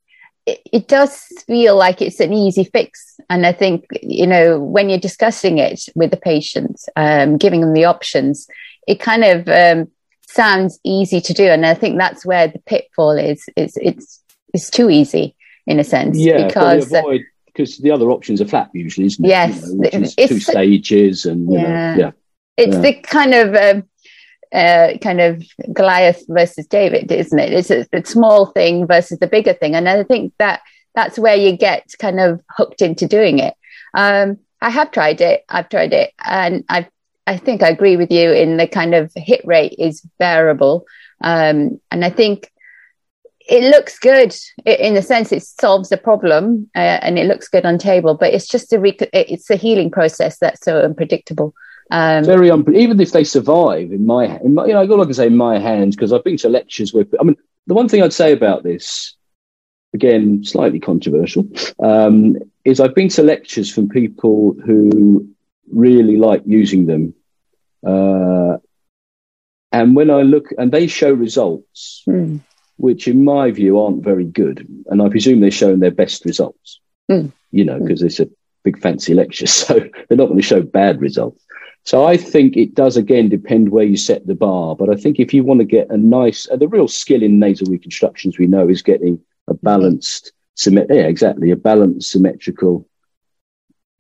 it, 0.45 0.61
it 0.73 0.89
does 0.89 1.25
feel 1.47 1.77
like 1.77 2.03
it's 2.03 2.19
an 2.19 2.33
easy 2.33 2.65
fix. 2.65 3.21
And 3.31 3.47
I 3.47 3.53
think, 3.53 3.85
you 4.03 4.27
know, 4.27 4.59
when 4.59 4.89
you're 4.89 4.99
discussing 4.99 5.59
it 5.59 5.83
with 5.95 6.11
the 6.11 6.17
patients, 6.17 6.89
um, 6.97 7.37
giving 7.37 7.61
them 7.61 7.75
the 7.75 7.85
options, 7.85 8.49
it 8.89 8.99
kind 8.99 9.23
of 9.23 9.49
um, 9.49 9.93
sounds 10.27 10.81
easy 10.83 11.21
to 11.21 11.33
do. 11.33 11.45
And 11.45 11.65
I 11.65 11.75
think 11.75 11.97
that's 11.97 12.27
where 12.27 12.49
the 12.49 12.61
pitfall 12.61 13.13
is. 13.13 13.45
It's, 13.57 13.77
it's, 13.77 14.21
it's 14.53 14.71
too 14.71 14.91
easy 14.91 15.37
in 15.69 15.79
a 15.79 15.85
sense. 15.85 16.19
Yeah, 16.19 16.47
because 16.47 16.93
avoid, 16.93 17.25
because 17.47 17.79
the 17.79 17.91
other 17.91 18.11
options 18.11 18.41
are 18.41 18.49
flat 18.49 18.71
usually, 18.73 19.07
isn't 19.07 19.25
it? 19.25 19.29
Yes, 19.29 19.63
you 19.69 19.77
know, 19.77 19.91
it's 19.93 20.15
two 20.15 20.41
stages, 20.41 21.27
and 21.27 21.53
yeah, 21.53 21.95
know, 21.95 22.01
yeah. 22.01 22.11
It's 22.57 22.75
yeah. 22.75 22.81
the 22.81 22.95
kind 22.95 23.35
of 23.35 23.55
um, 23.55 23.89
uh, 24.53 24.99
kind 25.01 25.21
of 25.21 25.45
Goliath 25.73 26.25
versus 26.27 26.67
David, 26.67 27.13
isn't 27.13 27.39
it? 27.39 27.53
It's 27.53 27.71
a, 27.71 27.87
the 27.93 28.05
small 28.05 28.47
thing 28.47 28.87
versus 28.87 29.19
the 29.19 29.27
bigger 29.27 29.53
thing, 29.53 29.75
and 29.75 29.89
I 29.89 30.03
think 30.05 30.33
that 30.39 30.63
that's 30.95 31.19
where 31.19 31.37
you 31.37 31.57
get 31.57 31.93
kind 31.99 32.19
of 32.19 32.41
hooked 32.49 32.81
into 32.81 33.07
doing 33.07 33.39
it. 33.39 33.55
Um, 33.95 34.39
I 34.61 34.71
have 34.71 34.91
tried 34.91 35.21
it. 35.21 35.45
I've 35.49 35.69
tried 35.69 35.93
it, 35.93 36.15
and 36.25 36.65
I 36.69 36.89
I 37.27 37.37
think 37.37 37.63
I 37.63 37.69
agree 37.69 37.99
with 37.99 38.11
you 38.11 38.33
in 38.33 38.57
the 38.57 38.67
kind 38.67 38.95
of 38.95 39.13
hit 39.15 39.43
rate 39.45 39.75
is 39.79 40.01
bearable, 40.19 40.87
um, 41.21 41.79
and 41.91 42.03
I 42.03 42.09
think 42.09 42.51
it 43.49 43.71
looks 43.71 43.99
good 43.99 44.37
in 44.67 44.95
the 44.95 45.03
sense 45.03 45.33
it 45.33 45.43
solves 45.43 45.89
the 45.89 45.97
problem 45.97 46.71
uh, 46.77 47.01
and 47.03 47.19
it 47.19 47.27
looks 47.27 47.49
good 47.49 47.65
on 47.65 47.79
table 47.79 48.15
but 48.15 48.33
it's 48.33 48.47
just 48.47 48.73
a 48.73 48.79
rec- 48.79 49.09
it's 49.13 49.51
a 49.51 49.57
healing 49.57 49.91
process 49.91 50.39
that's 50.39 50.65
so 50.65 50.81
unpredictable. 50.81 51.55
Um, 51.91 52.25
very 52.25 52.51
un- 52.51 52.75
even 52.75 53.01
if 53.01 53.13
they 53.13 53.25
survive 53.25 53.91
in 53.91 54.05
my, 54.05 54.39
in 54.41 54.53
my 54.53 54.67
you 54.67 54.75
know 54.75 54.83
i 54.83 54.87
got 54.87 55.03
to 55.03 55.15
say 55.15 55.27
in 55.27 55.39
my 55.39 55.59
hands 55.59 55.97
because 55.97 56.13
i've 56.13 56.23
been 56.23 56.37
to 56.37 56.51
lectures 56.51 56.93
where 56.93 57.07
i 57.19 57.25
mean 57.25 57.37
the 57.67 57.73
one 57.73 57.89
thing 57.89 58.03
i'd 58.03 58.13
say 58.13 58.33
about 58.33 58.63
this 58.63 59.15
again 59.95 60.45
slightly 60.45 60.79
controversial 60.79 61.49
um, 61.83 62.37
is 62.67 62.79
i've 62.79 62.95
been 62.95 63.09
to 63.09 63.23
lectures 63.23 63.73
from 63.73 63.89
people 63.89 64.55
who 64.67 65.27
really 65.73 66.19
like 66.19 66.43
using 66.45 66.85
them 66.85 67.15
uh, 67.87 68.59
and 69.73 69.97
when 69.97 70.11
i 70.11 70.21
look 70.21 70.49
and 70.59 70.71
they 70.71 70.87
show 70.87 71.11
results 71.11 72.03
mm 72.07 72.39
which 72.79 73.07
in 73.07 73.25
my 73.25 73.51
view 73.51 73.79
aren't 73.79 74.03
very 74.03 74.25
good. 74.25 74.67
And 74.87 75.03
I 75.03 75.09
presume 75.09 75.41
they're 75.41 75.51
showing 75.51 75.81
their 75.81 75.91
best 75.91 76.25
results, 76.25 76.81
mm. 77.11 77.31
you 77.51 77.65
know, 77.65 77.79
because 77.79 78.03
mm. 78.03 78.07
it's 78.07 78.21
a 78.21 78.31
big 78.65 78.81
fancy 78.81 79.15
lecture. 79.15 79.47
So 79.59 79.75
they're 79.75 80.17
not 80.17 80.27
going 80.27 80.39
to 80.39 80.43
show 80.43 80.63
bad 80.63 81.01
results. 81.01 81.45
So 81.85 82.05
I 82.05 82.17
think 82.17 82.57
it 82.57 82.75
does 82.75 82.97
again 82.97 83.29
depend 83.29 83.71
where 83.71 83.85
you 83.85 83.97
set 83.97 84.27
the 84.27 84.35
bar. 84.35 84.77
But 84.77 84.91
I 84.91 84.95
think 84.95 85.19
if 85.19 85.35
you 85.35 85.43
want 85.45 85.61
to 85.61 85.67
get 85.67 85.91
a 85.91 85.97
nice, 85.97 86.49
uh, 86.51 86.57
the 86.57 86.69
real 86.69 86.89
skill 86.89 87.23
in 87.23 87.39
nasal 87.39 87.71
reconstructions 87.71 88.39
we 88.39 88.47
know 88.47 88.69
is 88.69 88.83
getting 88.83 89.21
a 89.49 89.55
balanced, 89.55 90.33
symmet- 90.57 90.89
yeah, 90.91 91.07
exactly, 91.07 91.51
a 91.51 91.57
balanced 91.57 92.11
symmetrical 92.11 92.88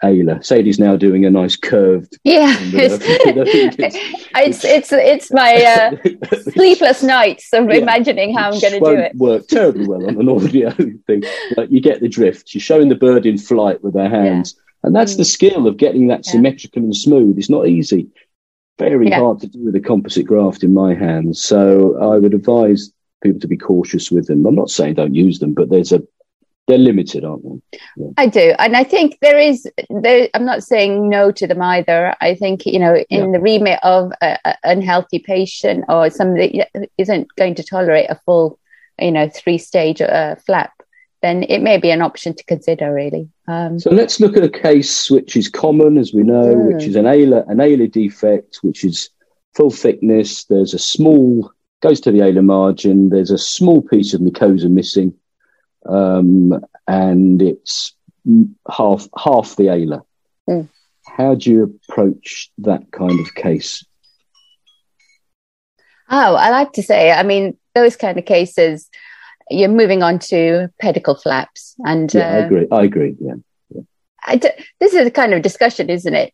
alar. 0.02 0.45
Sadie's 0.45 0.78
now 0.78 0.97
doing 0.97 1.25
a 1.25 1.31
nice 1.31 1.57
curved. 1.57 2.19
Yeah, 2.25 2.57
it's, 2.61 3.05
it's, 4.35 4.64
it's 4.64 4.93
it's 4.93 5.33
my 5.33 5.55
uh, 5.64 6.40
sleepless 6.52 7.02
nights 7.02 7.52
of 7.52 7.69
yeah, 7.69 7.76
imagining 7.76 8.37
how 8.37 8.50
I'm 8.50 8.61
going 8.61 8.75
to 8.75 8.81
do 8.81 9.00
it. 9.00 9.17
Work 9.17 9.47
terribly 9.49 9.87
well 9.87 10.07
on 10.07 10.21
an 10.21 10.28
audio 10.28 10.71
thing. 10.71 11.23
But 11.57 11.73
you 11.73 11.81
get 11.81 12.00
the 12.00 12.09
drift. 12.09 12.55
You're 12.55 12.61
showing 12.61 12.88
the 12.88 12.95
bird 12.95 13.25
in 13.25 13.38
flight 13.38 13.83
with 13.83 13.95
her 13.95 14.09
hands, 14.09 14.55
yeah. 14.57 14.88
and 14.88 14.97
that's 14.97 15.17
the 15.17 15.23
mm. 15.23 15.33
skill 15.33 15.67
of 15.67 15.78
getting 15.78 16.09
that 16.09 16.26
symmetrical 16.26 16.83
and 16.83 16.95
smooth. 16.95 17.38
It's 17.38 17.50
not 17.50 17.67
easy. 17.67 18.09
Very 18.78 19.11
hard 19.11 19.40
to 19.40 19.49
do 19.49 19.64
with 19.64 19.75
a 19.75 19.81
composite 19.81 20.26
graft 20.26 20.62
in 20.62 20.75
my 20.75 20.95
hands. 20.95 21.43
So 21.43 21.99
I 21.99 22.19
would 22.19 22.35
advise 22.35 22.93
people 23.23 23.40
to 23.40 23.49
be 23.49 23.57
cautious 23.57 24.11
with 24.11 24.26
them. 24.26 24.47
I'm 24.47 24.55
not 24.55 24.71
saying 24.71 24.95
don't 24.95 25.14
use 25.14 25.38
them, 25.38 25.55
but 25.55 25.71
there's 25.71 25.93
a 25.93 26.02
they're 26.68 26.78
limited, 26.78 27.25
aren't 27.25 27.42
they? 27.42 27.78
Yeah. 27.96 28.10
I 28.18 28.26
do, 28.26 28.54
and 28.58 28.76
I 28.76 28.84
think 28.84 29.18
there 29.20 29.38
is. 29.38 29.66
There, 29.88 30.28
I'm 30.34 30.44
not 30.44 30.62
saying 30.62 31.08
no 31.08 31.32
to 31.32 31.46
them 31.46 31.62
either. 31.62 32.14
I 32.20 32.34
think 32.34 32.66
you 32.66 32.78
know, 32.78 32.94
in 33.08 33.25
yeah. 33.25 33.32
the 33.32 33.40
remit 33.40 33.80
of 33.82 34.12
an 34.20 34.37
unhealthy 34.62 35.18
patient 35.18 35.87
or 35.88 36.10
somebody 36.10 36.62
that 36.75 36.90
isn't 36.98 37.34
going 37.37 37.54
to 37.56 37.62
tolerate 37.64 38.10
a 38.10 38.20
full, 38.26 38.58
you 39.00 39.10
know, 39.10 39.30
three 39.30 39.56
stage 39.56 40.02
uh, 40.02 40.37
flap, 40.37 40.72
then 41.22 41.42
it 41.44 41.62
may 41.62 41.78
be 41.78 41.90
an 41.90 42.02
option 42.02 42.34
to 42.34 42.44
consider. 42.44 42.92
Really. 42.92 43.30
Um, 43.48 43.80
so 43.80 43.90
let's 43.90 44.20
look 44.20 44.37
at 44.37 44.44
a 44.44 44.50
case 44.50 45.10
which 45.10 45.37
is 45.37 45.48
common, 45.48 45.96
as 45.96 46.12
we 46.12 46.22
know, 46.22 46.54
mm. 46.54 46.75
which 46.75 46.84
is 46.84 46.96
an 46.96 47.06
alar 47.06 47.48
an 47.50 47.58
alar 47.58 47.90
defect, 47.90 48.58
which 48.60 48.84
is 48.84 49.08
full 49.54 49.70
thickness. 49.70 50.44
There's 50.44 50.75
a 50.75 50.78
small 50.78 51.50
goes 51.80 52.00
to 52.02 52.12
the 52.12 52.18
alar 52.18 52.44
margin. 52.44 53.08
There's 53.08 53.30
a 53.30 53.38
small 53.38 53.80
piece 53.80 54.12
of 54.12 54.20
mucosa 54.20 54.70
missing 54.70 55.14
um, 55.88 56.64
and 56.87 57.42
it's 57.42 57.95
half 58.71 59.09
half 59.16 59.57
the 59.57 59.64
alar. 59.64 60.02
Mm. 60.49 60.68
How 61.07 61.35
do 61.35 61.50
you 61.50 61.80
approach 61.90 62.50
that 62.59 62.90
kind 62.92 63.18
of 63.18 63.35
case? 63.35 63.85
Oh, 66.11 66.35
I 66.37 66.50
like 66.50 66.73
to 66.73 66.83
say, 66.83 67.11
I 67.11 67.23
mean, 67.23 67.59
those 67.75 67.97
kind 67.97 68.18
of 68.18 68.25
cases, 68.25 68.88
you're 69.50 69.68
moving 69.68 70.02
on 70.02 70.18
to 70.21 70.68
pedicle 70.80 71.16
flaps, 71.16 71.75
and 71.85 72.12
yeah, 72.12 72.28
uh, 72.28 72.33
I 72.33 72.38
agree. 72.38 72.66
I 72.71 72.83
agree. 72.85 73.16
Yeah. 73.21 73.35
yeah. 73.71 74.50
this 74.80 74.95
is 74.95 75.07
a 75.07 75.11
kind 75.11 75.35
of 75.35 75.42
discussion, 75.42 75.90
isn't 75.90 76.14
it? 76.14 76.33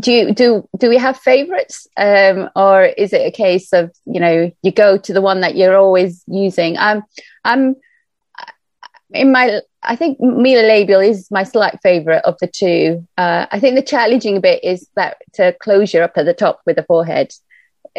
do 0.00 0.10
you 0.10 0.32
do 0.32 0.68
do 0.78 0.88
we 0.88 0.96
have 0.96 1.18
favorites 1.18 1.86
um, 1.96 2.48
or 2.56 2.84
is 2.84 3.12
it 3.12 3.26
a 3.26 3.30
case 3.30 3.72
of 3.72 3.92
you 4.06 4.20
know 4.20 4.50
you 4.62 4.72
go 4.72 4.96
to 4.96 5.12
the 5.12 5.20
one 5.20 5.40
that 5.40 5.54
you're 5.54 5.76
always 5.76 6.24
using 6.26 6.78
i'm 6.78 7.02
i'm 7.44 7.76
in 9.14 9.32
my 9.32 9.60
I 9.82 9.96
think 9.96 10.18
melolabial 10.20 11.06
is 11.06 11.30
my 11.30 11.42
slight 11.42 11.78
favorite 11.82 12.24
of 12.24 12.36
the 12.40 12.46
two. 12.46 13.06
Uh, 13.18 13.46
I 13.50 13.58
think 13.58 13.76
the 13.76 13.82
challenging 13.82 14.40
bit 14.40 14.62
is 14.62 14.88
that 14.94 15.16
to 15.34 15.54
closure 15.60 16.02
up 16.02 16.12
at 16.16 16.24
the 16.24 16.34
top 16.34 16.60
with 16.66 16.76
the 16.76 16.84
forehead 16.84 17.32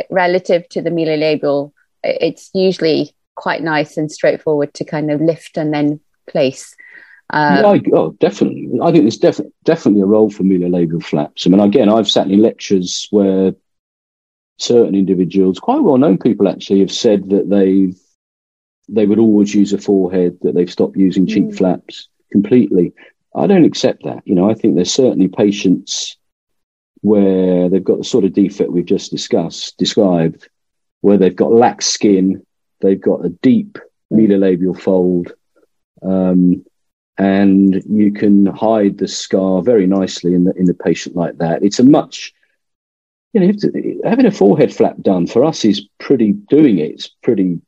relative 0.10 0.67
to 0.70 0.82
the 0.82 0.89
melolabial. 0.89 1.72
It's 2.03 2.50
usually 2.53 3.13
quite 3.36 3.62
nice 3.62 3.98
and 3.98 4.12
straightforward 4.12 4.74
to 4.75 4.86
kind 4.86 5.12
of 5.12 5.22
lift 5.22 5.58
and 5.58 5.74
then 5.74 6.00
place. 6.27 6.75
Um, 7.29 7.65
I, 7.65 7.82
oh, 7.93 8.12
definitely. 8.20 8.79
I 8.82 8.91
think 8.91 9.03
there's 9.03 9.17
def- 9.17 9.48
definitely 9.63 10.01
a 10.01 10.05
role 10.05 10.29
for 10.29 10.43
melolabial 10.43 11.03
flaps. 11.03 11.46
I 11.46 11.50
mean, 11.50 11.60
again, 11.60 11.89
I've 11.89 12.10
sat 12.10 12.29
in 12.29 12.41
lectures 12.41 13.08
where 13.12 13.53
certain 14.60 14.96
individuals, 14.96 15.60
quite 15.60 15.82
well 15.82 15.98
known 15.98 16.17
people 16.17 16.48
actually, 16.48 16.82
have 16.82 16.91
said 16.91 17.29
that 17.29 17.50
they've 17.50 17.98
they 18.93 19.05
would 19.05 19.19
always 19.19 19.53
use 19.53 19.73
a 19.73 19.77
forehead, 19.77 20.38
that 20.41 20.53
they've 20.55 20.71
stopped 20.71 20.97
using 20.97 21.25
cheek 21.25 21.45
mm. 21.45 21.57
flaps 21.57 22.07
completely. 22.31 22.93
I 23.35 23.47
don't 23.47 23.65
accept 23.65 24.03
that. 24.03 24.21
You 24.25 24.35
know, 24.35 24.50
I 24.50 24.53
think 24.53 24.75
there's 24.75 24.93
certainly 24.93 25.27
patients 25.27 26.17
where 27.01 27.69
they've 27.69 27.83
got 27.83 27.97
the 27.97 28.03
sort 28.03 28.23
of 28.23 28.33
defect 28.33 28.71
we've 28.71 28.85
just 28.85 29.12
discussed, 29.12 29.77
described, 29.77 30.47
where 31.01 31.17
they've 31.17 31.35
got 31.35 31.51
lax 31.51 31.88
skin, 31.88 32.45
they've 32.81 33.01
got 33.01 33.25
a 33.25 33.29
deep 33.29 33.73
mm. 33.73 34.17
medial 34.17 34.39
labial 34.39 34.75
fold, 34.75 35.33
um, 36.03 36.63
and 37.17 37.83
you 37.89 38.12
can 38.12 38.45
hide 38.45 38.97
the 38.97 39.07
scar 39.07 39.62
very 39.62 39.88
nicely 39.88 40.33
in 40.33 40.45
the 40.45 40.53
in 40.53 40.65
the 40.65 40.73
patient 40.73 41.15
like 41.15 41.38
that. 41.38 41.63
It's 41.63 41.79
a 41.79 41.83
much 41.83 42.33
you 43.33 43.41
know 43.41 44.00
having 44.03 44.25
a 44.25 44.31
forehead 44.31 44.73
flap 44.73 44.97
done 45.01 45.27
for 45.27 45.43
us 45.43 45.65
is 45.65 45.88
pretty 46.00 46.31
doing 46.31 46.77
it. 46.77 46.91
It's 46.91 47.07
pretty 47.07 47.59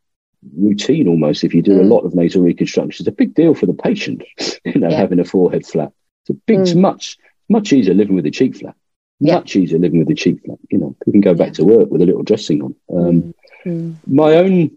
routine 0.58 1.08
almost. 1.08 1.44
If 1.44 1.54
you 1.54 1.62
do 1.62 1.78
mm. 1.78 1.82
a 1.82 1.84
lot 1.84 2.02
of 2.02 2.16
nasal 2.16 2.44
reconstruction, 2.44 3.04
it's 3.04 3.08
a 3.08 3.12
big 3.12 3.34
deal 3.34 3.54
for 3.54 3.66
the 3.66 3.74
patient. 3.74 4.24
You 4.66 4.82
know, 4.82 4.90
yeah. 4.90 4.98
having 4.98 5.20
a 5.20 5.24
forehead 5.24 5.66
flap. 5.66 5.94
It's 6.24 6.32
a 6.32 6.34
big, 6.34 6.60
mm. 6.60 6.78
much 6.78 7.18
much 7.48 7.72
easier 7.72 7.94
living 7.94 8.16
with 8.16 8.26
a 8.26 8.32
cheek 8.32 8.58
flap. 8.58 8.76
Yeah. 9.20 9.36
Much 9.36 9.56
easier 9.56 9.78
living 9.78 10.00
with 10.00 10.10
a 10.10 10.16
cheek 10.16 10.44
flap. 10.44 10.58
You 10.72 10.80
know, 10.80 10.96
you 11.06 11.12
can 11.12 11.22
go 11.22 11.36
back 11.36 11.50
yeah. 11.50 11.54
to 11.54 11.66
work 11.66 11.92
with 11.92 12.02
a 12.02 12.06
little 12.06 12.24
dressing 12.24 12.64
on. 12.64 12.76
Um, 12.92 13.34
mm. 13.64 13.96
My 14.08 14.34
own 14.34 14.72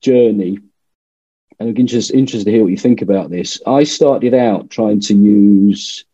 journey 0.00 0.58
and 1.60 1.78
I'm 1.78 1.86
just 1.86 2.10
interested 2.10 2.46
to 2.46 2.50
hear 2.50 2.62
what 2.62 2.70
you 2.70 2.78
think 2.78 3.02
about 3.02 3.30
this. 3.30 3.60
I 3.66 3.84
started 3.84 4.32
out 4.32 4.70
trying 4.70 5.00
to 5.00 5.14
use 5.14 6.06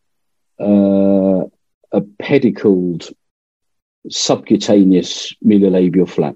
uh, 0.61 1.45
a 1.93 2.01
pedicled 2.19 3.09
subcutaneous 4.11 5.35
mediolabial 5.45 6.09
flap, 6.09 6.35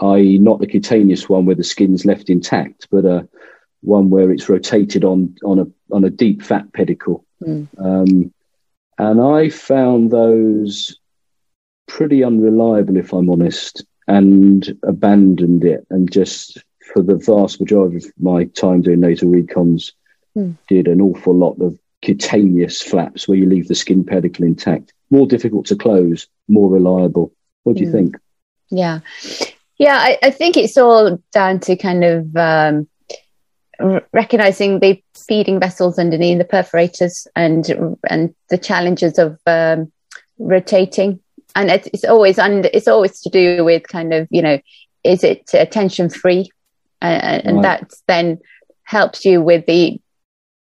i.e., 0.00 0.38
not 0.38 0.60
the 0.60 0.66
cutaneous 0.66 1.28
one 1.28 1.46
where 1.46 1.54
the 1.54 1.64
skin's 1.64 2.04
left 2.04 2.30
intact, 2.30 2.88
but 2.90 3.04
a 3.04 3.28
one 3.82 4.10
where 4.10 4.30
it's 4.30 4.48
rotated 4.48 5.04
on 5.04 5.36
on 5.44 5.58
a 5.58 5.66
on 5.94 6.04
a 6.04 6.10
deep 6.10 6.42
fat 6.42 6.72
pedicle. 6.72 7.24
Mm. 7.42 7.68
Um, 7.78 8.32
and 8.98 9.20
I 9.20 9.48
found 9.48 10.10
those 10.10 10.98
pretty 11.86 12.24
unreliable, 12.24 12.96
if 12.96 13.12
I'm 13.12 13.28
honest, 13.28 13.84
and 14.06 14.78
abandoned 14.82 15.64
it 15.64 15.86
and 15.90 16.10
just 16.10 16.58
for 16.92 17.02
the 17.02 17.16
vast 17.16 17.60
majority 17.60 17.96
of 17.96 18.12
my 18.18 18.44
time 18.44 18.82
doing 18.82 19.00
nasal 19.00 19.30
recons, 19.30 19.92
mm. 20.36 20.56
did 20.68 20.88
an 20.88 21.00
awful 21.00 21.34
lot 21.34 21.60
of 21.60 21.78
cutaneous 22.02 22.82
flaps 22.82 23.26
where 23.26 23.38
you 23.38 23.46
leave 23.46 23.68
the 23.68 23.74
skin 23.74 24.04
pedicle 24.04 24.44
intact. 24.44 24.92
More 25.10 25.26
difficult 25.26 25.66
to 25.66 25.76
close, 25.76 26.28
more 26.48 26.70
reliable. 26.70 27.32
What 27.62 27.76
do 27.76 27.82
mm. 27.82 27.86
you 27.86 27.90
hmm. 27.90 27.96
think? 27.96 28.16
Yeah. 28.70 29.00
Yeah, 29.78 29.96
I, 29.96 30.18
I, 30.22 30.30
think 30.30 30.56
it's 30.56 30.76
all 30.76 31.18
down 31.32 31.58
to 31.60 31.76
kind 31.76 32.04
of 32.04 32.36
um, 32.36 32.88
r- 33.80 34.06
recognizing 34.12 34.78
the 34.78 35.02
feeding 35.16 35.58
vessels 35.58 35.98
underneath 35.98 36.38
the 36.38 36.44
perforators 36.44 37.26
and 37.34 37.98
and 38.08 38.34
the 38.50 38.58
challenges 38.58 39.18
of 39.18 39.38
um, 39.46 39.92
rotating. 40.38 41.20
And 41.56 41.70
it's, 41.70 41.88
it's 41.92 42.04
always 42.04 42.38
and 42.38 42.66
it's 42.66 42.88
always 42.88 43.20
to 43.22 43.30
do 43.30 43.64
with 43.64 43.88
kind 43.88 44.14
of 44.14 44.28
you 44.30 44.42
know 44.42 44.58
is 45.02 45.24
it 45.24 45.46
tension 45.70 46.08
free 46.08 46.50
and, 47.02 47.46
and 47.46 47.56
right. 47.56 47.80
that 47.80 47.92
then 48.06 48.38
helps 48.84 49.24
you 49.24 49.42
with 49.42 49.66
the 49.66 50.00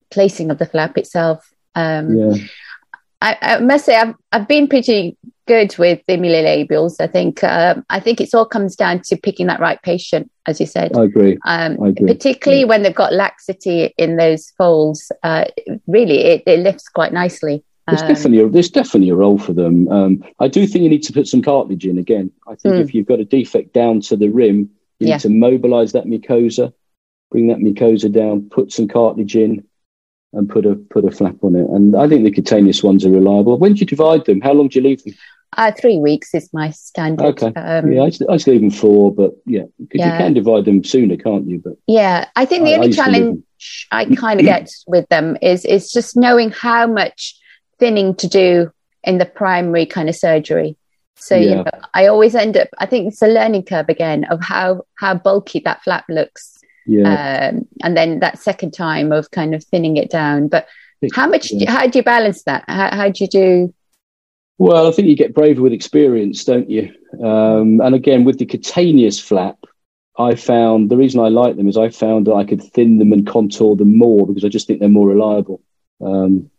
placing 0.10 0.52
of 0.52 0.58
the 0.58 0.66
flap 0.66 0.98
itself. 0.98 1.48
Um, 1.76 2.18
yeah. 2.18 2.34
I, 3.22 3.38
I, 3.42 3.60
must 3.60 3.86
say 3.86 3.96
I've 3.96 4.16
I've 4.32 4.48
been 4.48 4.68
pretty 4.68 5.18
good 5.52 5.78
with 5.78 6.00
the 6.08 6.14
mediolabials. 6.14 6.96
I 7.02 7.08
think 7.08 7.44
um, 7.44 7.86
I 7.90 8.00
think 8.00 8.22
it 8.22 8.34
all 8.34 8.46
comes 8.46 8.76
down 8.76 9.02
to 9.02 9.18
picking 9.18 9.48
that 9.48 9.60
right 9.60 9.82
patient, 9.82 10.32
as 10.48 10.62
you 10.62 10.66
said. 10.66 10.96
I 10.96 11.04
agree. 11.04 11.38
Um, 11.46 11.78
I 11.84 11.90
agree. 11.90 12.08
Particularly 12.08 12.62
yeah. 12.62 12.68
when 12.68 12.84
they've 12.84 12.96
got 12.96 13.12
laxity 13.12 13.94
in 13.98 14.16
those 14.16 14.52
folds, 14.58 15.12
uh, 15.24 15.46
really 15.88 16.20
it, 16.20 16.44
it, 16.48 16.60
lifts 16.60 16.88
quite 16.88 17.12
nicely. 17.12 17.66
There's 17.88 18.02
um, 18.02 18.08
definitely 18.08 18.40
a, 18.40 18.50
there's 18.50 18.70
definitely 18.70 19.10
a 19.10 19.16
role 19.16 19.38
for 19.38 19.52
them. 19.52 19.90
Um, 19.90 20.24
I 20.40 20.48
do 20.48 20.66
think 20.66 20.84
you 20.84 20.90
need 20.90 21.04
to 21.04 21.14
put 21.14 21.28
some 21.28 21.42
cartilage 21.42 21.86
in 21.86 21.98
again. 21.98 22.32
I 22.48 22.56
think 22.56 22.76
mm. 22.76 22.82
if 22.82 22.96
you've 22.96 23.08
got 23.08 23.20
a 23.20 23.26
defect 23.26 23.74
down 23.74 24.00
to 24.02 24.16
the 24.16 24.30
rim, 24.30 24.70
you 25.00 25.08
yeah. 25.08 25.16
need 25.16 25.22
to 25.22 25.30
mobilize 25.30 25.92
that 25.92 26.06
mucosa, 26.06 26.72
bring 27.30 27.48
that 27.48 27.58
mucosa 27.58 28.10
down, 28.10 28.50
put 28.50 28.72
some 28.72 28.88
cartilage 28.88 29.36
in, 29.36 29.66
and 30.34 30.50
put 30.50 30.66
a 30.66 30.76
put 30.76 31.06
a 31.06 31.12
flap 31.12 31.36
on 31.44 31.56
it. 31.56 31.70
And 31.70 31.96
I 31.96 32.08
think 32.08 32.24
the 32.24 32.32
cutaneous 32.32 32.84
ones 32.84 33.06
are 33.06 33.12
reliable. 33.12 33.58
When 33.58 33.74
do 33.74 33.80
you 33.80 33.86
divide 33.86 34.26
them? 34.26 34.42
How 34.42 34.54
long 34.54 34.68
do 34.70 34.80
you 34.80 34.88
leave 34.88 35.04
them? 35.04 35.14
Uh, 35.58 35.72
three 35.72 35.98
weeks 35.98 36.34
is 36.34 36.50
my 36.54 36.70
standard. 36.70 37.26
Okay. 37.26 37.48
Um, 37.60 37.92
yeah, 37.92 38.04
I 38.04 38.10
just, 38.10 38.24
I 38.30 38.36
just 38.36 38.48
leave 38.48 38.62
them 38.62 38.72
four, 38.72 39.14
but 39.14 39.34
yeah, 39.46 39.64
yeah, 39.94 40.06
you 40.06 40.18
can 40.18 40.34
divide 40.34 40.64
them 40.64 40.82
sooner, 40.82 41.18
can't 41.18 41.46
you? 41.46 41.60
But 41.60 41.74
yeah, 41.88 42.30
I 42.38 42.46
think 42.46 42.64
the 42.64 42.72
I, 42.72 42.76
only 42.76 42.88
I 42.88 42.92
challenge 42.92 43.44
I 43.92 44.06
kind 44.06 44.40
of 44.40 44.46
get 44.46 44.70
with 44.88 45.08
them 45.10 45.38
is 45.42 45.66
is 45.66 45.92
just 45.92 46.16
knowing 46.16 46.52
how 46.52 46.88
much 46.88 47.38
thinning 47.80 48.16
to 48.16 48.28
do 48.28 48.72
in 49.04 49.18
the 49.18 49.26
primary 49.26 49.86
kind 49.86 50.08
of 50.08 50.16
surgery. 50.16 50.78
So 51.16 51.36
yeah. 51.36 51.50
you 51.50 51.56
know, 51.56 51.72
I 51.94 52.08
always 52.08 52.34
end 52.34 52.56
up. 52.56 52.70
I 52.80 52.86
think 52.86 53.08
it's 53.08 53.22
a 53.22 53.28
learning 53.28 53.64
curve 53.64 53.90
again 53.90 54.24
of 54.26 54.42
how 54.42 54.84
how 54.96 55.16
bulky 55.16 55.60
that 55.66 55.84
flap 55.84 56.06
looks. 56.08 56.60
Yeah. 56.86 57.52
Um, 57.52 57.68
and 57.84 57.96
then 57.96 58.20
that 58.20 58.40
second 58.40 58.72
time 58.72 59.12
of 59.12 59.32
kind 59.32 59.54
of 59.54 59.64
thinning 59.64 59.98
it 59.98 60.10
down. 60.10 60.48
But 60.48 60.68
how 61.14 61.28
much? 61.28 61.52
How 61.68 61.88
do 61.88 62.00
you 62.00 62.04
balance 62.04 62.44
that? 62.44 62.64
How, 62.68 62.96
how 62.96 63.10
do 63.10 63.24
you 63.24 63.28
do? 63.28 63.74
Well, 64.58 64.88
I 64.88 64.92
think 64.92 65.08
you 65.08 65.16
get 65.16 65.34
braver 65.34 65.62
with 65.62 65.74
experience, 65.74 66.44
don't 66.44 66.70
you? 66.70 66.94
Um, 67.24 67.82
and 67.82 67.96
again, 67.96 68.24
with 68.24 68.38
the 68.38 68.46
cutaneous 68.46 69.20
flap, 69.20 69.58
I 70.18 70.36
found 70.36 70.92
the 70.92 70.98
reason 70.98 71.20
I 71.20 71.30
like 71.30 71.56
them 71.56 71.68
is 71.68 71.78
I 71.78 71.90
found 71.90 72.28
that 72.28 72.34
I 72.34 72.44
could 72.44 72.62
thin 72.62 73.00
them 73.00 73.12
and 73.12 73.26
contour 73.26 73.76
them 73.76 73.98
more 73.98 74.28
because 74.28 74.46
I 74.46 74.50
just 74.50 74.68
think 74.68 74.80
they're 74.80 74.90
more 74.90 75.08
reliable. 75.08 75.62
Um, 76.00 76.52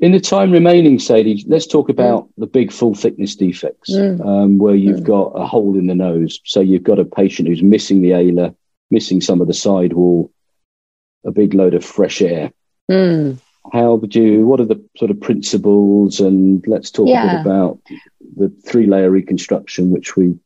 in 0.00 0.12
the 0.12 0.20
time 0.20 0.50
remaining, 0.50 0.98
Sadie, 0.98 1.44
let's 1.46 1.66
talk 1.66 1.88
mm. 1.88 1.90
about 1.90 2.24
mm. 2.24 2.30
the 2.38 2.46
big 2.46 2.72
full 2.72 2.94
thickness 2.94 3.36
defects, 3.36 3.90
mm. 3.90 4.24
um, 4.26 4.58
where 4.58 4.74
you've 4.74 5.00
mm. 5.00 5.06
got 5.06 5.32
a 5.34 5.46
hole 5.46 5.78
in 5.78 5.86
the 5.86 5.94
nose. 5.94 6.40
So 6.44 6.60
you've 6.60 6.82
got 6.82 6.98
a 6.98 7.04
patient 7.04 7.48
who's 7.48 7.62
missing 7.62 8.00
the 8.00 8.10
alar, 8.10 8.54
missing 8.90 9.20
some 9.20 9.40
of 9.40 9.46
the 9.46 9.54
sidewall, 9.54 10.30
a 11.24 11.30
big 11.30 11.54
load 11.54 11.74
of 11.74 11.84
fresh 11.84 12.22
air. 12.22 12.52
Mm. 12.90 13.38
How 13.72 13.94
would 13.94 14.14
you? 14.14 14.46
What 14.46 14.60
are 14.60 14.66
the 14.66 14.82
sort 14.96 15.10
of 15.10 15.20
principles? 15.20 16.20
And 16.20 16.66
let's 16.66 16.90
talk 16.90 17.08
yeah. 17.08 17.24
a 17.24 17.36
bit 17.36 17.40
about 17.40 17.78
the 18.36 18.48
three 18.64 18.86
layer 18.86 19.10
reconstruction, 19.10 19.90
which 19.90 20.16
we. 20.16 20.38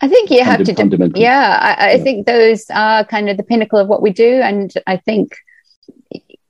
I 0.00 0.08
think 0.08 0.30
you 0.30 0.44
have 0.44 0.62
to. 0.62 0.72
Do, 0.72 1.10
yeah, 1.16 1.58
I, 1.60 1.72
I 1.72 1.92
yeah. 1.94 2.02
think 2.04 2.26
those 2.26 2.66
are 2.70 3.04
kind 3.04 3.28
of 3.28 3.36
the 3.36 3.42
pinnacle 3.42 3.78
of 3.78 3.88
what 3.88 4.02
we 4.02 4.12
do, 4.12 4.40
and 4.42 4.72
I 4.86 4.98
think 4.98 5.34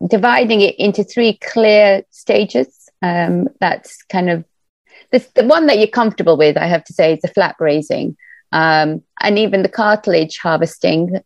dividing 0.07 0.61
it 0.61 0.79
into 0.79 1.05
three 1.05 1.39
clear 1.39 2.03
stages. 2.11 2.91
Um, 3.01 3.49
that's 3.61 4.03
kind 4.05 4.29
of 4.29 4.45
this, 5.13 5.27
the 5.35 5.45
one 5.45 5.67
that 5.67 5.79
you're 5.79 5.87
comfortable 5.87 6.37
with, 6.37 6.57
I 6.57 6.67
have 6.67 6.85
to 6.85 6.93
say, 6.93 7.15
is 7.15 7.21
the 7.21 7.29
flap 7.29 7.61
raising. 7.61 8.17
Um, 8.51 9.03
and 9.21 9.39
even 9.39 9.63
the 9.63 9.69
cartilage 9.69 10.39
harvesting, 10.39 11.21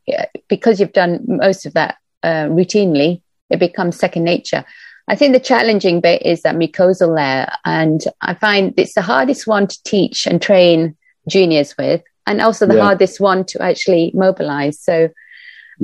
because 0.49 0.81
you've 0.81 0.93
done 0.93 1.21
most 1.27 1.67
of 1.67 1.75
that 1.75 1.97
uh, 2.23 2.47
routinely, 2.47 3.23
it 3.51 3.61
becomes 3.61 3.97
second 3.97 4.25
nature. 4.25 4.65
I 5.09 5.17
think 5.17 5.33
the 5.33 5.41
challenging 5.41 6.01
bit 6.01 6.23
is 6.23 6.43
that 6.43 6.57
mucosal 6.57 7.15
layer, 7.15 7.49
and 7.65 8.01
I 8.21 8.35
find 8.35 8.75
it's 8.77 8.95
the 8.95 9.03
hardest 9.03 9.47
one 9.47 9.67
to 9.67 9.83
teach 9.85 10.27
and 10.27 10.41
train 10.41 10.97
juniors 11.29 11.77
with, 11.77 12.03
and 12.27 12.41
also 12.41 12.67
the 12.67 12.77
yeah. 12.77 12.83
hardest 12.83 13.21
one 13.21 13.45
to 13.47 13.63
actually 13.63 14.13
mobilize. 14.15 14.81
So 14.81 15.11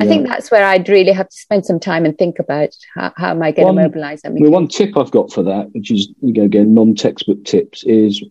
I 0.00 0.06
think 0.06 0.28
that's 0.28 0.50
where 0.52 0.64
I'd 0.64 0.88
really 0.88 1.10
have 1.10 1.28
to 1.28 1.36
spend 1.36 1.66
some 1.66 1.80
time 1.80 2.04
and 2.04 2.16
think 2.16 2.38
about 2.38 2.68
how, 2.94 3.12
how 3.16 3.30
am 3.30 3.42
I 3.42 3.50
going 3.50 3.66
one, 3.66 3.76
to 3.76 3.82
mobilize 3.82 4.22
them. 4.22 4.36
Well, 4.38 4.52
one 4.52 4.68
tip 4.68 4.96
I've 4.96 5.10
got 5.10 5.32
for 5.32 5.42
that, 5.42 5.70
which 5.72 5.90
is 5.90 6.08
again 6.22 6.72
non-textbook 6.72 7.44
tips, 7.44 7.82
is 7.84 8.22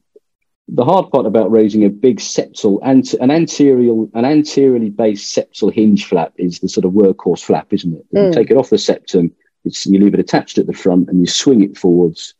the 0.69 0.83
hard 0.83 1.09
part 1.11 1.25
about 1.25 1.51
raising 1.51 1.85
a 1.85 1.89
big 1.89 2.19
septal 2.19 2.79
and 2.83 3.13
an 3.21 3.31
anterior 3.31 3.93
an 4.13 4.25
anteriorly 4.25 4.89
based 4.89 5.35
septal 5.35 5.71
hinge 5.71 6.05
flap 6.05 6.33
is 6.37 6.59
the 6.59 6.67
sort 6.67 6.85
of 6.85 6.91
workhorse 6.91 7.43
flap, 7.43 7.71
isn't 7.71 7.95
it? 7.95 8.05
Mm. 8.13 8.27
You 8.27 8.33
take 8.33 8.51
it 8.51 8.57
off 8.57 8.69
the 8.69 8.77
septum, 8.77 9.33
you 9.63 9.99
leave 9.99 10.13
it 10.13 10.19
attached 10.19 10.57
at 10.57 10.67
the 10.67 10.73
front, 10.73 11.09
and 11.09 11.19
you 11.19 11.27
swing 11.27 11.63
it 11.63 11.77
forwards, 11.77 12.33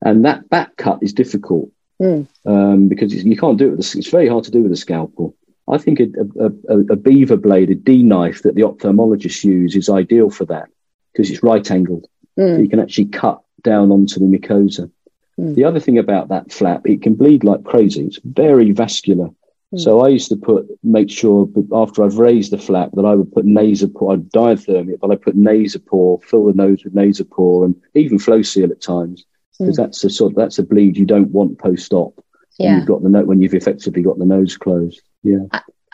and 0.00 0.24
that 0.24 0.48
back 0.48 0.76
cut 0.76 1.00
is 1.02 1.12
difficult 1.12 1.70
mm. 2.00 2.26
um, 2.46 2.88
because 2.88 3.12
you 3.12 3.36
can't 3.36 3.58
do 3.58 3.68
it. 3.68 3.76
With 3.76 3.94
a, 3.94 3.98
it's 3.98 4.10
very 4.10 4.28
hard 4.28 4.44
to 4.44 4.50
do 4.50 4.62
with 4.62 4.72
a 4.72 4.76
scalpel. 4.76 5.34
I 5.68 5.78
think 5.78 5.98
a, 5.98 6.06
a, 6.38 6.78
a, 6.92 6.96
beaver 6.96 7.36
blade, 7.36 7.70
a 7.70 7.74
D 7.74 8.04
knife 8.04 8.42
that 8.42 8.54
the 8.54 8.62
ophthalmologists 8.62 9.42
use 9.42 9.74
is 9.74 9.88
ideal 9.88 10.30
for 10.30 10.44
that 10.44 10.68
because 11.12 11.28
it's 11.28 11.42
right 11.42 11.68
angled. 11.68 12.06
Mm. 12.38 12.56
So 12.56 12.62
you 12.62 12.68
can 12.68 12.78
actually 12.78 13.06
cut 13.06 13.42
down 13.62 13.90
onto 13.90 14.20
the 14.20 14.26
mucosa. 14.26 14.90
Mm. 15.38 15.54
The 15.54 15.64
other 15.64 15.80
thing 15.80 15.98
about 15.98 16.28
that 16.28 16.52
flap, 16.52 16.82
it 16.86 17.02
can 17.02 17.14
bleed 17.14 17.44
like 17.44 17.64
crazy. 17.64 18.04
It's 18.04 18.20
very 18.24 18.72
vascular. 18.72 19.30
Mm. 19.74 19.80
So 19.80 20.00
I 20.00 20.08
used 20.08 20.28
to 20.30 20.36
put, 20.36 20.66
make 20.82 21.10
sure 21.10 21.48
after 21.74 22.04
I've 22.04 22.18
raised 22.18 22.52
the 22.52 22.58
flap 22.58 22.90
that 22.94 23.04
I 23.04 23.14
would 23.14 23.32
put 23.32 23.44
nasopore, 23.44 24.14
I'd 24.14 24.30
diatherm 24.30 24.92
it, 24.92 25.00
but 25.00 25.10
I 25.10 25.16
put 25.16 25.36
nasopore, 25.36 26.22
fill 26.22 26.46
the 26.46 26.52
nose 26.52 26.84
with 26.84 26.94
nasopore 26.94 27.64
and 27.64 27.74
even 27.94 28.18
FloSeal 28.18 28.70
at 28.70 28.80
times 28.80 29.24
because 29.58 29.74
mm. 29.76 29.82
that's 29.82 30.04
a 30.04 30.10
sort 30.10 30.32
of, 30.32 30.36
that's 30.36 30.58
a 30.58 30.62
bleed 30.62 30.96
you 30.96 31.06
don't 31.06 31.30
want 31.30 31.58
post 31.58 31.92
op. 31.92 32.22
Yeah. 32.58 32.78
You've 32.78 32.86
got 32.86 33.02
the 33.02 33.08
note 33.08 33.26
when 33.26 33.42
you've 33.42 33.54
effectively 33.54 34.02
got 34.02 34.18
the 34.18 34.24
nose 34.24 34.56
closed. 34.56 35.02
Yeah. 35.22 35.46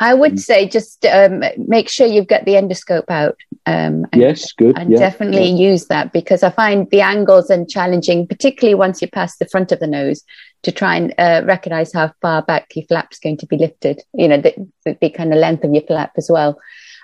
I, 0.02 0.14
would 0.14 0.32
mm. 0.32 0.38
say 0.40 0.68
just 0.68 1.04
um, 1.06 1.42
make 1.56 1.88
sure 1.88 2.06
you've 2.06 2.26
got 2.26 2.44
the 2.44 2.52
endoscope 2.52 3.10
out. 3.10 3.36
Um, 3.66 4.06
and, 4.12 4.20
yes, 4.20 4.52
good. 4.52 4.76
And 4.78 4.90
yeah. 4.90 4.98
definitely 4.98 5.48
yeah. 5.48 5.70
use 5.70 5.86
that 5.86 6.12
because 6.12 6.42
I 6.42 6.50
find 6.50 6.90
the 6.90 7.00
angles 7.00 7.50
and 7.50 7.68
challenging, 7.68 8.26
particularly 8.26 8.74
once 8.74 9.00
you 9.00 9.08
pass 9.08 9.36
the 9.38 9.46
front 9.46 9.72
of 9.72 9.80
the 9.80 9.86
nose, 9.86 10.22
to 10.62 10.72
try 10.72 10.96
and 10.96 11.14
uh, 11.18 11.42
recognize 11.44 11.92
how 11.92 12.12
far 12.20 12.42
back 12.42 12.74
your 12.74 12.84
flap's 12.86 13.18
going 13.18 13.36
to 13.38 13.46
be 13.46 13.56
lifted. 13.56 14.02
You 14.14 14.28
know, 14.28 14.40
the, 14.40 14.54
the, 14.84 14.98
the 15.00 15.10
kind 15.10 15.32
of 15.32 15.38
length 15.38 15.64
of 15.64 15.72
your 15.72 15.82
flap 15.82 16.12
as 16.16 16.28
well. 16.30 16.58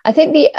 I 0.04 0.12
think 0.12 0.32
the 0.32 0.50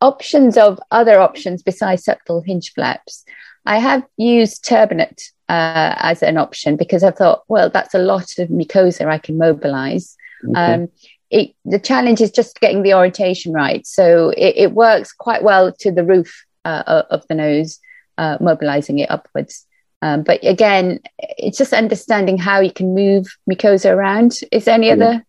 options 0.00 0.56
of 0.56 0.78
other 0.90 1.18
options 1.20 1.62
besides 1.62 2.04
septal 2.04 2.44
hinge 2.44 2.72
flaps, 2.72 3.24
I 3.64 3.78
have 3.78 4.04
used 4.16 4.64
turbinate 4.64 5.30
uh, 5.48 5.94
as 5.98 6.22
an 6.22 6.38
option 6.38 6.76
because 6.76 7.02
I 7.02 7.10
thought, 7.10 7.44
well, 7.48 7.70
that's 7.70 7.94
a 7.94 7.98
lot 7.98 8.38
of 8.38 8.48
mucosa 8.48 9.06
I 9.06 9.18
can 9.18 9.38
mobilize. 9.38 10.16
Okay. 10.48 10.60
Um, 10.60 10.88
it, 11.30 11.54
the 11.64 11.78
challenge 11.78 12.20
is 12.20 12.30
just 12.30 12.60
getting 12.60 12.82
the 12.82 12.94
orientation 12.94 13.52
right. 13.52 13.86
So 13.86 14.30
it, 14.30 14.54
it 14.56 14.72
works 14.72 15.12
quite 15.12 15.42
well 15.42 15.72
to 15.80 15.90
the 15.90 16.04
roof 16.04 16.44
uh, 16.64 17.02
of 17.10 17.26
the 17.28 17.34
nose, 17.34 17.78
uh, 18.18 18.38
mobilizing 18.40 18.98
it 18.98 19.10
upwards. 19.10 19.66
Um, 20.02 20.22
but 20.22 20.40
again, 20.44 21.00
it's 21.18 21.58
just 21.58 21.72
understanding 21.72 22.38
how 22.38 22.60
you 22.60 22.70
can 22.70 22.94
move 22.94 23.26
mucosa 23.50 23.92
around. 23.92 24.38
Is 24.52 24.66
there 24.66 24.74
any 24.74 24.88
yeah. 24.88 24.92
other 24.94 25.26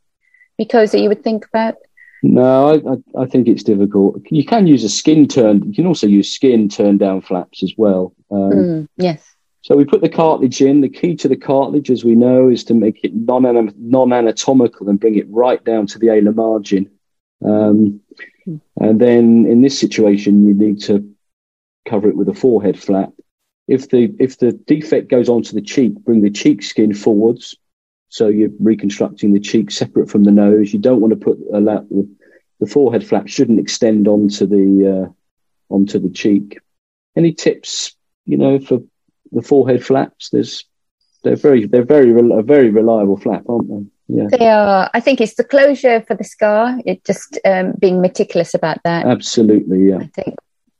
mucosa 0.62 1.01
you 1.01 1.10
would 1.10 1.23
think 1.23 1.45
about? 1.45 1.75
No, 2.23 2.69
I, 2.69 2.73
I, 2.75 3.23
I, 3.23 3.25
think 3.27 3.47
it's 3.47 3.63
difficult. 3.63 4.21
You 4.31 4.43
can 4.43 4.65
use 4.65 4.83
a 4.83 4.89
skin 4.89 5.27
turn. 5.27 5.63
You 5.63 5.73
can 5.73 5.86
also 5.86 6.07
use 6.07 6.33
skin 6.33 6.67
turn 6.67 6.97
down 6.97 7.21
flaps 7.21 7.63
as 7.63 7.73
well. 7.77 8.13
Um, 8.31 8.51
mm, 8.51 8.88
yes. 8.97 9.23
So 9.67 9.75
we 9.75 9.84
put 9.84 9.99
the 9.99 10.08
cartilage 10.08 10.62
in. 10.62 10.80
The 10.80 10.88
key 10.88 11.17
to 11.17 11.27
the 11.27 11.36
cartilage, 11.36 11.91
as 11.91 12.06
we 12.06 12.15
know, 12.15 12.47
is 12.47 12.63
to 12.65 12.73
make 12.73 13.01
it 13.03 13.12
non 13.13 14.13
anatomical 14.13 14.88
and 14.88 14.97
bring 14.97 15.17
it 15.17 15.27
right 15.30 15.62
down 15.62 15.88
to 15.88 15.99
the 15.99 16.08
alar 16.08 16.34
margin. 16.34 16.89
Um. 17.43 17.99
And 18.80 19.01
then 19.01 19.45
in 19.45 19.62
this 19.62 19.77
situation, 19.77 20.47
you 20.47 20.53
need 20.53 20.82
to 20.84 21.13
cover 21.86 22.08
it 22.08 22.15
with 22.15 22.30
a 22.30 22.34
forehead 22.34 22.80
flap. 22.80 23.12
If 23.67 23.89
the 23.89 24.15
if 24.19 24.38
the 24.38 24.53
defect 24.53 25.10
goes 25.10 25.27
onto 25.27 25.51
the 25.53 25.62
cheek, 25.62 25.95
bring 25.95 26.21
the 26.21 26.32
cheek 26.32 26.63
skin 26.63 26.93
forwards 26.93 27.58
so 28.08 28.30
you're 28.30 28.51
reconstructing 28.62 29.34
the 29.34 29.39
cheek 29.41 29.69
separate 29.69 30.10
from 30.10 30.23
the 30.23 30.32
nose. 30.32 30.71
You 30.71 30.80
don't 30.80 31.01
want 31.01 31.12
to 31.12 31.19
put 31.19 31.39
a 31.53 31.60
lap. 31.60 31.84
The 32.62 32.67
forehead 32.67 33.06
flap 33.06 33.27
shouldn't 33.27 33.60
extend 33.60 34.08
onto 34.08 34.45
the 34.45 35.10
uh, 35.10 35.73
onto 35.73 35.99
the 35.99 36.10
cheek. 36.10 36.58
Any 37.17 37.34
tips, 37.34 37.97
you 38.23 38.38
know, 38.38 38.60
for 38.60 38.80
the 39.32 39.42
forehead 39.42 39.86
flaps? 39.86 40.30
There's 40.30 40.66
they're 41.24 41.36
very 41.36 41.66
they're 41.66 41.84
very 41.84 42.12
a 42.12 42.42
very 42.42 42.70
reliable 42.70 43.18
flap, 43.18 43.44
aren't 43.50 43.70
they? 43.70 43.86
Yeah. 44.10 44.28
They 44.30 44.48
are. 44.48 44.90
I 44.94 45.00
think 45.02 45.20
it's 45.20 45.36
the 45.36 45.44
closure 45.44 46.02
for 46.02 46.16
the 46.16 46.24
scar. 46.24 46.80
It 46.86 47.04
just 47.04 47.40
um, 47.44 47.74
being 47.78 48.02
meticulous 48.02 48.54
about 48.54 48.82
that. 48.84 49.06
Absolutely, 49.06 49.90
yeah. 49.90 49.98
I 49.98 50.08
think 50.08 50.36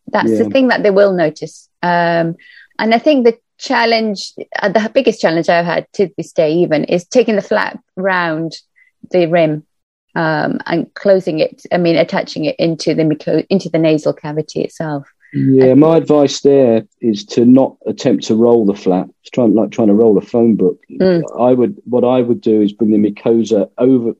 that's 0.08 0.32
yeah. 0.32 0.44
the 0.44 0.50
thing 0.50 0.70
that 0.70 0.84
they 0.84 0.92
will 0.92 1.14
notice. 1.14 1.70
Um, 1.84 2.36
and 2.80 2.94
I 2.94 3.00
think 3.00 3.26
the 3.26 3.38
challenge, 3.58 4.34
uh, 4.62 4.70
the 4.70 4.90
biggest 4.94 5.20
challenge 5.20 5.50
I've 5.50 5.66
had 5.66 5.88
to 5.94 6.10
this 6.16 6.32
day, 6.32 6.54
even, 6.54 6.86
is 6.86 7.06
taking 7.06 7.36
the 7.36 7.42
flap 7.42 7.82
round 7.96 8.54
the 9.12 9.26
rim 9.26 9.66
um, 10.16 10.60
and 10.66 10.94
closing 10.94 11.40
it. 11.40 11.64
I 11.72 11.78
mean, 11.78 11.98
attaching 11.98 12.46
it 12.46 12.56
into 12.58 12.94
the 12.94 13.46
into 13.50 13.70
the 13.70 13.80
nasal 13.80 14.14
cavity 14.14 14.62
itself. 14.62 15.08
Yeah, 15.34 15.74
my 15.74 15.98
advice 15.98 16.42
there 16.42 16.88
is 17.02 17.26
to 17.26 17.46
not 17.46 17.78
attempt 17.86 18.26
to 18.26 18.36
roll 18.36 18.66
the 18.66 18.74
flap. 18.74 19.10
It's 19.22 19.30
trying 19.30 19.54
like 19.54 19.72
trying 19.72 19.90
to 19.90 19.94
roll 19.94 20.18
a 20.18 20.22
phone 20.22 20.56
book. 20.56 20.80
Mm. 20.90 21.24
I 21.40 21.54
would 21.54 21.82
what 21.86 22.04
I 22.04 22.22
would 22.22 22.42
do 22.42 22.62
is 22.62 22.74
bring 22.74 22.92
the 22.92 22.98
mucosa 22.98 23.70
over, 23.78 24.14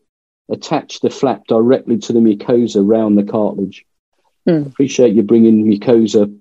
attach 0.50 1.00
the 1.00 1.10
flap 1.10 1.44
directly 1.48 1.98
to 2.00 2.14
the 2.14 2.20
mucosa 2.20 2.86
round 2.86 3.18
the 3.18 3.24
cartilage. 3.24 3.86
Mm. 4.48 4.68
Appreciate 4.68 5.14
you 5.14 5.24
bringing 5.24 5.66
mucosa 5.66 6.38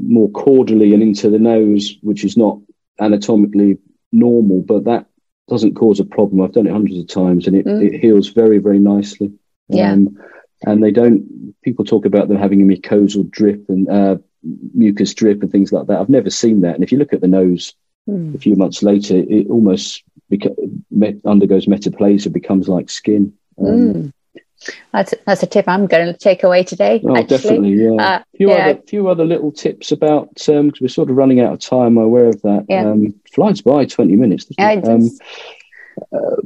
more 0.00 0.30
caudally 0.30 0.94
and 0.94 1.02
into 1.02 1.28
the 1.28 1.38
nose, 1.38 1.96
which 2.02 2.24
is 2.24 2.36
not 2.36 2.58
anatomically 3.00 3.78
normal, 4.12 4.62
but 4.62 4.84
that 4.84 5.06
doesn't 5.48 5.74
cause 5.74 6.00
a 6.00 6.04
problem. 6.04 6.40
I've 6.40 6.52
done 6.52 6.66
it 6.66 6.72
hundreds 6.72 6.98
of 6.98 7.08
times 7.08 7.46
and 7.46 7.56
it, 7.56 7.66
mm. 7.66 7.82
it 7.84 8.00
heals 8.00 8.28
very, 8.28 8.58
very 8.58 8.78
nicely. 8.78 9.32
Yeah. 9.68 9.92
Um, 9.92 10.18
and 10.66 10.82
they 10.82 10.90
don't, 10.90 11.54
people 11.62 11.84
talk 11.84 12.04
about 12.04 12.28
them 12.28 12.38
having 12.38 12.62
a 12.62 12.64
mucosal 12.64 13.30
drip 13.30 13.68
and 13.68 13.88
uh, 13.88 14.16
mucus 14.74 15.14
drip 15.14 15.42
and 15.42 15.50
things 15.50 15.72
like 15.72 15.86
that. 15.86 15.98
I've 16.00 16.08
never 16.08 16.30
seen 16.30 16.62
that. 16.62 16.74
And 16.74 16.84
if 16.84 16.92
you 16.92 16.98
look 16.98 17.12
at 17.12 17.20
the 17.20 17.28
nose 17.28 17.74
mm. 18.08 18.34
a 18.34 18.38
few 18.38 18.56
months 18.56 18.82
later, 18.82 19.16
it 19.16 19.48
almost 19.48 20.02
beca- 20.30 20.56
met, 20.90 21.16
undergoes 21.24 21.66
metaplasia, 21.66 22.32
becomes 22.32 22.68
like 22.68 22.90
skin. 22.90 23.32
Um, 23.58 23.66
mm. 23.66 24.12
That's 24.92 25.12
that's 25.26 25.42
a 25.42 25.46
tip 25.46 25.64
I'm 25.66 25.88
going 25.88 26.06
to 26.06 26.16
take 26.16 26.44
away 26.44 26.62
today. 26.62 27.00
Oh, 27.02 27.16
actually. 27.16 27.36
definitely, 27.36 27.72
yeah. 27.72 27.94
Uh, 27.94 28.18
a 28.20 28.36
few 28.36 28.48
yeah. 28.48 28.54
other 28.54 28.82
few 28.86 29.08
other 29.08 29.24
little 29.24 29.50
tips 29.50 29.90
about 29.90 30.28
because 30.34 30.48
um, 30.50 30.72
we're 30.80 30.86
sort 30.86 31.10
of 31.10 31.16
running 31.16 31.40
out 31.40 31.52
of 31.52 31.58
time. 31.58 31.98
I'm 31.98 32.04
aware 32.04 32.28
of 32.28 32.40
that. 32.42 32.66
Yeah. 32.68 32.88
Um, 32.88 33.12
flies 33.34 33.60
by 33.60 33.86
twenty 33.86 34.14
minutes. 34.14 34.46
Yeah, 34.56 34.80
um, 34.84 35.10
uh, 36.12 36.36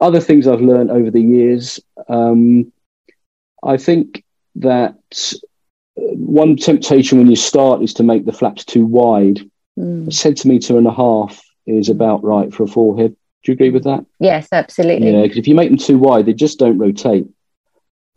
other 0.00 0.20
things 0.20 0.46
I've 0.46 0.62
learned 0.62 0.90
over 0.90 1.10
the 1.10 1.20
years. 1.20 1.80
Um, 2.08 2.72
I 3.64 3.76
think 3.76 4.24
that 4.56 4.96
uh, 5.96 6.02
one 6.14 6.56
temptation 6.56 7.18
when 7.18 7.30
you 7.30 7.36
start 7.36 7.82
is 7.82 7.94
to 7.94 8.02
make 8.02 8.24
the 8.24 8.32
flaps 8.32 8.64
too 8.64 8.86
wide. 8.86 9.40
Mm. 9.78 10.08
A 10.08 10.12
centimetre 10.12 10.76
and 10.76 10.86
a 10.86 10.92
half 10.92 11.40
is 11.66 11.88
about 11.88 12.24
right 12.24 12.52
for 12.52 12.64
a 12.64 12.68
forehead. 12.68 13.16
Do 13.44 13.52
you 13.52 13.54
agree 13.54 13.70
with 13.70 13.84
that? 13.84 14.04
Yes, 14.18 14.48
absolutely. 14.52 15.12
Yeah, 15.12 15.22
because 15.22 15.38
if 15.38 15.46
you 15.46 15.54
make 15.54 15.70
them 15.70 15.78
too 15.78 15.98
wide, 15.98 16.26
they 16.26 16.34
just 16.34 16.58
don't 16.58 16.78
rotate. 16.78 17.26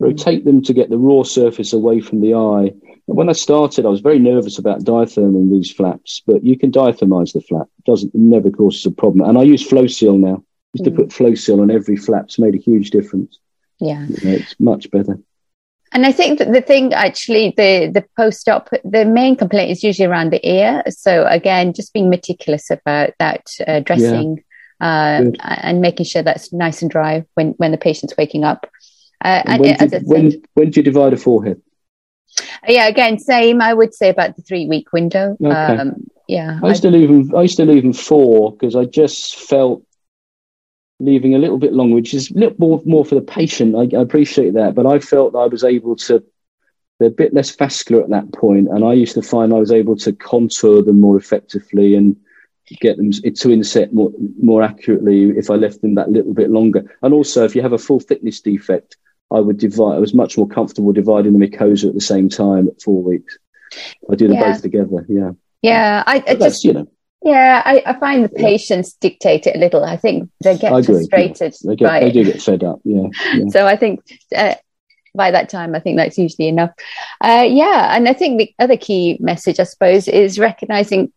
Rotate 0.00 0.44
them 0.44 0.62
to 0.62 0.74
get 0.74 0.90
the 0.90 0.98
raw 0.98 1.22
surface 1.22 1.72
away 1.72 2.00
from 2.00 2.20
the 2.20 2.34
eye. 2.34 2.72
And 3.06 3.16
when 3.16 3.28
I 3.28 3.32
started, 3.32 3.86
I 3.86 3.88
was 3.88 4.00
very 4.00 4.18
nervous 4.18 4.58
about 4.58 4.80
diatherming 4.80 5.50
these 5.50 5.70
flaps, 5.70 6.22
but 6.26 6.44
you 6.44 6.58
can 6.58 6.72
diathermize 6.72 7.32
the 7.32 7.40
flap. 7.40 7.68
It 7.78 7.84
doesn't 7.84 8.14
it 8.14 8.20
never 8.20 8.50
causes 8.50 8.84
a 8.84 8.90
problem. 8.90 9.28
And 9.28 9.38
I 9.38 9.42
use 9.42 9.66
FloSeal 9.66 10.18
now. 10.18 10.42
Just 10.76 10.88
mm. 10.88 10.96
to 10.96 11.02
put 11.02 11.10
FloSeal 11.10 11.60
on 11.60 11.70
every 11.70 11.96
flap. 11.96 12.22
flap's 12.22 12.38
made 12.38 12.54
a 12.54 12.58
huge 12.58 12.90
difference. 12.90 13.38
Yeah, 13.78 14.06
you 14.06 14.16
know, 14.28 14.36
it's 14.36 14.58
much 14.58 14.90
better. 14.90 15.18
And 15.92 16.06
I 16.06 16.12
think 16.12 16.38
that 16.38 16.52
the 16.52 16.62
thing 16.62 16.92
actually, 16.94 17.52
the 17.56 17.90
the 17.92 18.04
post 18.16 18.48
op, 18.48 18.70
the 18.84 19.04
main 19.04 19.36
complaint 19.36 19.70
is 19.70 19.84
usually 19.84 20.06
around 20.06 20.32
the 20.32 20.46
ear. 20.46 20.82
So 20.88 21.26
again, 21.26 21.72
just 21.72 21.92
being 21.92 22.08
meticulous 22.08 22.70
about 22.70 23.10
that 23.18 23.46
uh, 23.66 23.80
dressing. 23.80 24.36
Yeah 24.36 24.42
uh, 24.82 25.30
and 25.40 25.80
making 25.80 26.04
sure 26.04 26.22
that's 26.22 26.52
nice 26.52 26.82
and 26.82 26.90
dry 26.90 27.24
when, 27.34 27.50
when 27.52 27.70
the 27.70 27.78
patient's 27.78 28.14
waking 28.18 28.42
up. 28.42 28.68
Uh, 29.24 29.42
and 29.46 29.60
when, 29.60 29.76
do, 29.76 29.98
when, 30.02 30.42
when 30.54 30.70
do 30.70 30.80
you 30.80 30.84
divide 30.84 31.12
a 31.12 31.16
forehead? 31.16 31.62
Yeah, 32.66 32.88
again, 32.88 33.18
same. 33.18 33.62
I 33.62 33.72
would 33.72 33.94
say 33.94 34.08
about 34.08 34.34
the 34.36 34.42
three 34.42 34.66
week 34.66 34.92
window. 34.92 35.36
Okay. 35.40 35.52
Um, 35.52 36.10
yeah, 36.26 36.58
I 36.62 36.68
used 36.70 36.82
to 36.82 36.90
leave 36.90 37.08
them. 37.08 37.36
I 37.36 37.42
used 37.42 37.58
to 37.58 37.64
leave 37.64 37.82
them 37.82 37.92
four 37.92 38.52
because 38.52 38.74
I 38.74 38.86
just 38.86 39.36
felt 39.36 39.84
leaving 41.02 41.34
a 41.34 41.38
little 41.38 41.58
bit 41.58 41.72
longer, 41.72 41.96
which 41.96 42.14
is 42.14 42.30
a 42.30 42.34
little 42.34 42.56
more 42.58 42.82
more 42.84 43.04
for 43.04 43.14
the 43.14 43.22
patient. 43.22 43.74
I, 43.76 43.96
I 43.96 44.00
appreciate 44.00 44.54
that, 44.54 44.74
but 44.74 44.86
I 44.86 44.98
felt 44.98 45.34
I 45.34 45.46
was 45.46 45.64
able 45.64 45.96
to. 45.96 46.22
They're 46.98 47.08
a 47.08 47.10
bit 47.10 47.34
less 47.34 47.50
vascular 47.50 48.02
at 48.02 48.10
that 48.10 48.32
point, 48.32 48.68
and 48.68 48.84
I 48.84 48.92
used 48.92 49.14
to 49.14 49.22
find 49.22 49.52
I 49.52 49.58
was 49.58 49.72
able 49.72 49.96
to 49.96 50.12
contour 50.12 50.82
them 50.82 51.00
more 51.00 51.16
effectively 51.16 51.96
and 51.96 52.16
get 52.80 52.96
them 52.96 53.10
to 53.10 53.50
inset 53.50 53.92
more, 53.92 54.12
more 54.40 54.62
accurately 54.62 55.30
if 55.30 55.50
I 55.50 55.54
left 55.54 55.82
them 55.82 55.96
that 55.96 56.10
little 56.10 56.32
bit 56.32 56.50
longer. 56.50 56.96
And 57.02 57.12
also, 57.12 57.44
if 57.44 57.56
you 57.56 57.62
have 57.62 57.72
a 57.72 57.78
full 57.78 57.98
thickness 57.98 58.40
defect, 58.40 58.96
I 59.32 59.40
would 59.40 59.58
divide. 59.58 59.96
I 59.96 59.98
was 59.98 60.14
much 60.14 60.36
more 60.36 60.46
comfortable 60.46 60.92
dividing 60.92 61.36
the 61.36 61.44
mucosa 61.44 61.88
at 61.88 61.94
the 61.94 62.00
same 62.00 62.28
time 62.28 62.68
at 62.68 62.80
four 62.80 63.02
weeks. 63.02 63.38
I 64.10 64.14
do 64.14 64.28
them 64.28 64.36
yeah. 64.36 64.52
both 64.52 64.62
together. 64.62 65.06
Yeah. 65.08 65.32
Yeah, 65.62 66.02
I, 66.06 66.22
I 66.26 66.34
just 66.34 66.64
you 66.64 66.72
know. 66.72 66.88
Yeah, 67.24 67.62
I, 67.64 67.82
I 67.86 67.98
find 68.00 68.24
the 68.24 68.28
patients 68.28 68.96
yeah. 69.00 69.08
dictate 69.08 69.46
it 69.46 69.56
a 69.56 69.58
little. 69.58 69.84
I 69.84 69.96
think 69.96 70.30
they 70.42 70.58
get 70.58 70.70
frustrated. 70.84 71.54
Yeah. 71.60 71.70
They, 71.70 71.76
get, 71.76 72.00
they 72.00 72.10
do 72.10 72.24
get 72.24 72.42
fed 72.42 72.64
up. 72.64 72.80
Yeah. 72.84 73.08
yeah. 73.34 73.48
so 73.50 73.66
I 73.66 73.76
think 73.76 74.00
uh, 74.34 74.54
by 75.14 75.30
that 75.30 75.48
time, 75.48 75.74
I 75.74 75.80
think 75.80 75.96
that's 75.96 76.18
usually 76.18 76.48
enough. 76.48 76.70
Uh, 77.20 77.46
yeah, 77.48 77.94
and 77.94 78.08
I 78.08 78.12
think 78.12 78.38
the 78.38 78.54
other 78.58 78.76
key 78.76 79.18
message, 79.20 79.60
I 79.60 79.64
suppose, 79.64 80.08
is 80.08 80.38
recognizing 80.38 81.12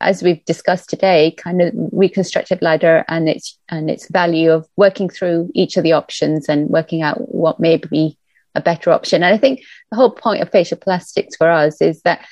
as 0.00 0.22
we've 0.22 0.44
discussed 0.44 0.88
today, 0.88 1.34
kind 1.36 1.60
of 1.60 1.72
reconstructive 1.92 2.62
ladder 2.62 3.04
and 3.08 3.28
its 3.28 3.58
and 3.68 3.90
its 3.90 4.08
value 4.08 4.50
of 4.50 4.68
working 4.76 5.08
through 5.08 5.50
each 5.54 5.76
of 5.76 5.82
the 5.82 5.92
options 5.92 6.48
and 6.48 6.68
working 6.70 7.02
out 7.02 7.32
what 7.32 7.60
may 7.60 7.76
be 7.76 8.16
a 8.54 8.60
better 8.60 8.90
option. 8.90 9.22
And 9.22 9.34
I 9.34 9.38
think 9.38 9.62
the 9.90 9.96
whole 9.96 10.10
point 10.10 10.42
of 10.42 10.50
facial 10.50 10.78
plastics 10.78 11.36
for 11.36 11.50
us 11.50 11.80
is 11.80 12.02
that 12.02 12.24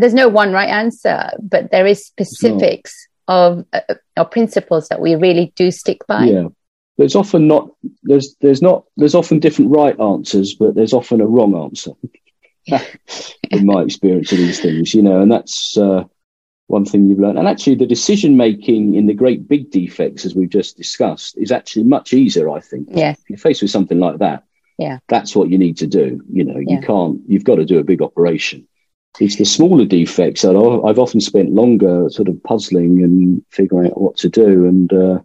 there's 0.00 0.14
no 0.14 0.28
one 0.28 0.52
right 0.52 0.68
answer, 0.68 1.30
but 1.40 1.70
there 1.70 1.86
is 1.86 2.04
specifics 2.04 3.08
of 3.28 3.64
uh, 3.72 4.24
principles 4.24 4.88
that 4.88 5.00
we 5.00 5.14
really 5.14 5.52
do 5.56 5.70
stick 5.70 6.06
by. 6.06 6.24
Yeah. 6.24 6.48
There's 6.98 7.16
often 7.16 7.46
not 7.48 7.70
there's 8.02 8.36
there's 8.40 8.60
not 8.60 8.84
there's 8.96 9.14
often 9.14 9.38
different 9.38 9.70
right 9.70 9.98
answers, 9.98 10.54
but 10.54 10.74
there's 10.74 10.92
often 10.92 11.20
a 11.20 11.26
wrong 11.26 11.56
answer. 11.56 11.92
in 13.50 13.66
my 13.66 13.82
experience 13.82 14.30
of 14.32 14.38
these 14.38 14.60
things, 14.60 14.94
you 14.94 15.02
know, 15.02 15.22
and 15.22 15.32
that's 15.32 15.78
uh, 15.78 16.04
one 16.66 16.84
thing 16.84 17.06
you've 17.06 17.18
learned. 17.18 17.38
And 17.38 17.48
actually, 17.48 17.76
the 17.76 17.86
decision 17.86 18.36
making 18.36 18.94
in 18.94 19.06
the 19.06 19.14
great 19.14 19.48
big 19.48 19.70
defects, 19.70 20.24
as 20.24 20.34
we've 20.34 20.50
just 20.50 20.76
discussed, 20.76 21.36
is 21.36 21.52
actually 21.52 21.84
much 21.84 22.12
easier, 22.12 22.48
I 22.50 22.60
think. 22.60 22.88
Yeah. 22.90 23.12
If 23.12 23.18
you're 23.28 23.38
faced 23.38 23.62
with 23.62 23.70
something 23.70 23.98
like 23.98 24.18
that, 24.18 24.44
yeah, 24.78 24.98
that's 25.08 25.34
what 25.34 25.50
you 25.50 25.58
need 25.58 25.78
to 25.78 25.86
do. 25.86 26.22
You 26.30 26.44
know, 26.44 26.58
yeah. 26.58 26.76
you 26.76 26.86
can't, 26.86 27.20
you've 27.26 27.44
got 27.44 27.56
to 27.56 27.64
do 27.64 27.78
a 27.78 27.84
big 27.84 28.02
operation. 28.02 28.68
It's 29.18 29.36
the 29.36 29.44
smaller 29.44 29.84
defects 29.84 30.42
that 30.42 30.56
I've 30.56 30.98
often 30.98 31.20
spent 31.20 31.52
longer 31.52 32.08
sort 32.10 32.28
of 32.28 32.42
puzzling 32.42 33.02
and 33.02 33.44
figuring 33.50 33.90
out 33.90 34.00
what 34.00 34.16
to 34.18 34.28
do. 34.28 34.66
And 34.66 34.92
uh, 34.92 35.20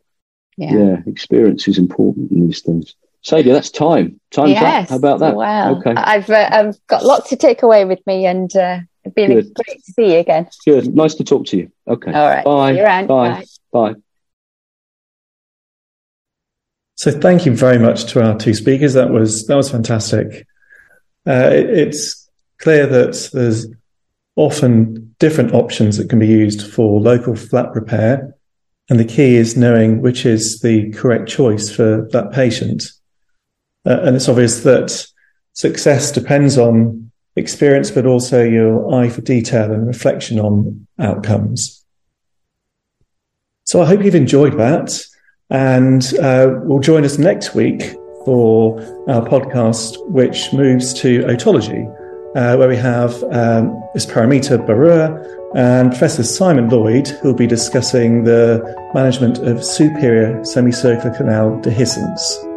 yeah. 0.57 0.73
yeah, 0.73 0.97
experience 1.05 1.67
is 1.67 1.77
important 1.77 2.31
in 2.31 2.47
these 2.47 2.61
things. 2.61 2.95
Sadie, 3.21 3.51
that's 3.51 3.71
time. 3.71 4.19
Time 4.31 4.49
yes. 4.49 4.85
up. 4.85 4.89
How 4.89 4.95
about 4.97 5.19
that? 5.19 5.35
Wow. 5.35 5.75
Okay. 5.77 5.93
I've 5.95 6.29
uh, 6.29 6.49
I've 6.51 6.87
got 6.87 7.05
lots 7.05 7.29
to 7.29 7.35
take 7.35 7.63
away 7.63 7.85
with 7.85 7.99
me, 8.05 8.25
and 8.25 8.55
uh, 8.55 8.79
it's 9.03 9.15
been 9.15 9.33
Good. 9.33 9.53
great 9.53 9.83
to 9.83 9.91
see 9.93 10.13
you 10.13 10.19
again. 10.19 10.47
Good. 10.65 10.93
Nice 10.95 11.15
to 11.15 11.23
talk 11.23 11.45
to 11.47 11.57
you. 11.57 11.71
Okay. 11.87 12.11
All 12.11 12.27
right. 12.27 12.45
Bye. 12.45 12.73
See 12.73 12.77
you 12.79 12.83
around. 12.83 13.07
Bye. 13.07 13.45
Bye. 13.71 13.93
Bye. 13.93 13.99
So 16.95 17.11
thank 17.11 17.45
you 17.45 17.55
very 17.55 17.77
much 17.77 18.05
to 18.13 18.23
our 18.23 18.37
two 18.37 18.53
speakers. 18.53 18.93
That 18.93 19.09
was 19.09 19.47
that 19.47 19.55
was 19.55 19.69
fantastic. 19.69 20.45
Uh, 21.27 21.49
it, 21.51 21.69
it's 21.69 22.24
clear 22.59 22.87
that 22.87 23.29
there's 23.33 23.67
often 24.35 25.15
different 25.19 25.53
options 25.53 25.97
that 25.97 26.09
can 26.09 26.19
be 26.19 26.27
used 26.27 26.71
for 26.71 26.99
local 26.99 27.35
flat 27.35 27.73
repair, 27.73 28.35
and 28.89 28.99
the 28.99 29.05
key 29.05 29.35
is 29.35 29.57
knowing 29.57 30.01
which 30.01 30.25
is 30.25 30.61
the 30.61 30.91
correct 30.91 31.27
choice 31.27 31.73
for 31.73 32.07
that 32.11 32.31
patient. 32.31 32.83
Uh, 33.85 33.99
and 34.01 34.15
it's 34.15 34.29
obvious 34.29 34.61
that 34.63 35.05
success 35.53 36.11
depends 36.11 36.57
on 36.57 37.11
experience, 37.35 37.91
but 37.91 38.05
also 38.05 38.43
your 38.43 38.93
eye 38.93 39.09
for 39.09 39.21
detail 39.21 39.71
and 39.71 39.87
reflection 39.87 40.39
on 40.39 40.87
outcomes. 40.99 41.83
So 43.63 43.81
I 43.81 43.85
hope 43.85 44.03
you've 44.03 44.15
enjoyed 44.15 44.57
that. 44.57 45.03
And 45.49 46.03
uh, 46.21 46.59
will 46.63 46.79
join 46.79 47.05
us 47.05 47.19
next 47.19 47.53
week 47.53 47.93
for 48.25 48.79
our 49.07 49.23
podcast, 49.27 49.95
which 50.09 50.51
moves 50.53 50.91
to 51.01 51.19
otology, 51.25 51.85
uh, 52.35 52.55
where 52.55 52.67
we 52.67 52.77
have 52.77 53.11
um. 53.31 53.81
Paramita 53.95 54.57
Barua 54.67 55.07
and 55.55 55.89
Professor 55.89 56.23
Simon 56.23 56.69
Lloyd, 56.69 57.07
who 57.07 57.29
will 57.29 57.35
be 57.35 57.47
discussing 57.47 58.25
the 58.25 58.61
management 58.93 59.37
of 59.39 59.63
superior 59.63 60.43
semicircular 60.43 61.15
canal 61.15 61.51
dehiscence. 61.61 62.54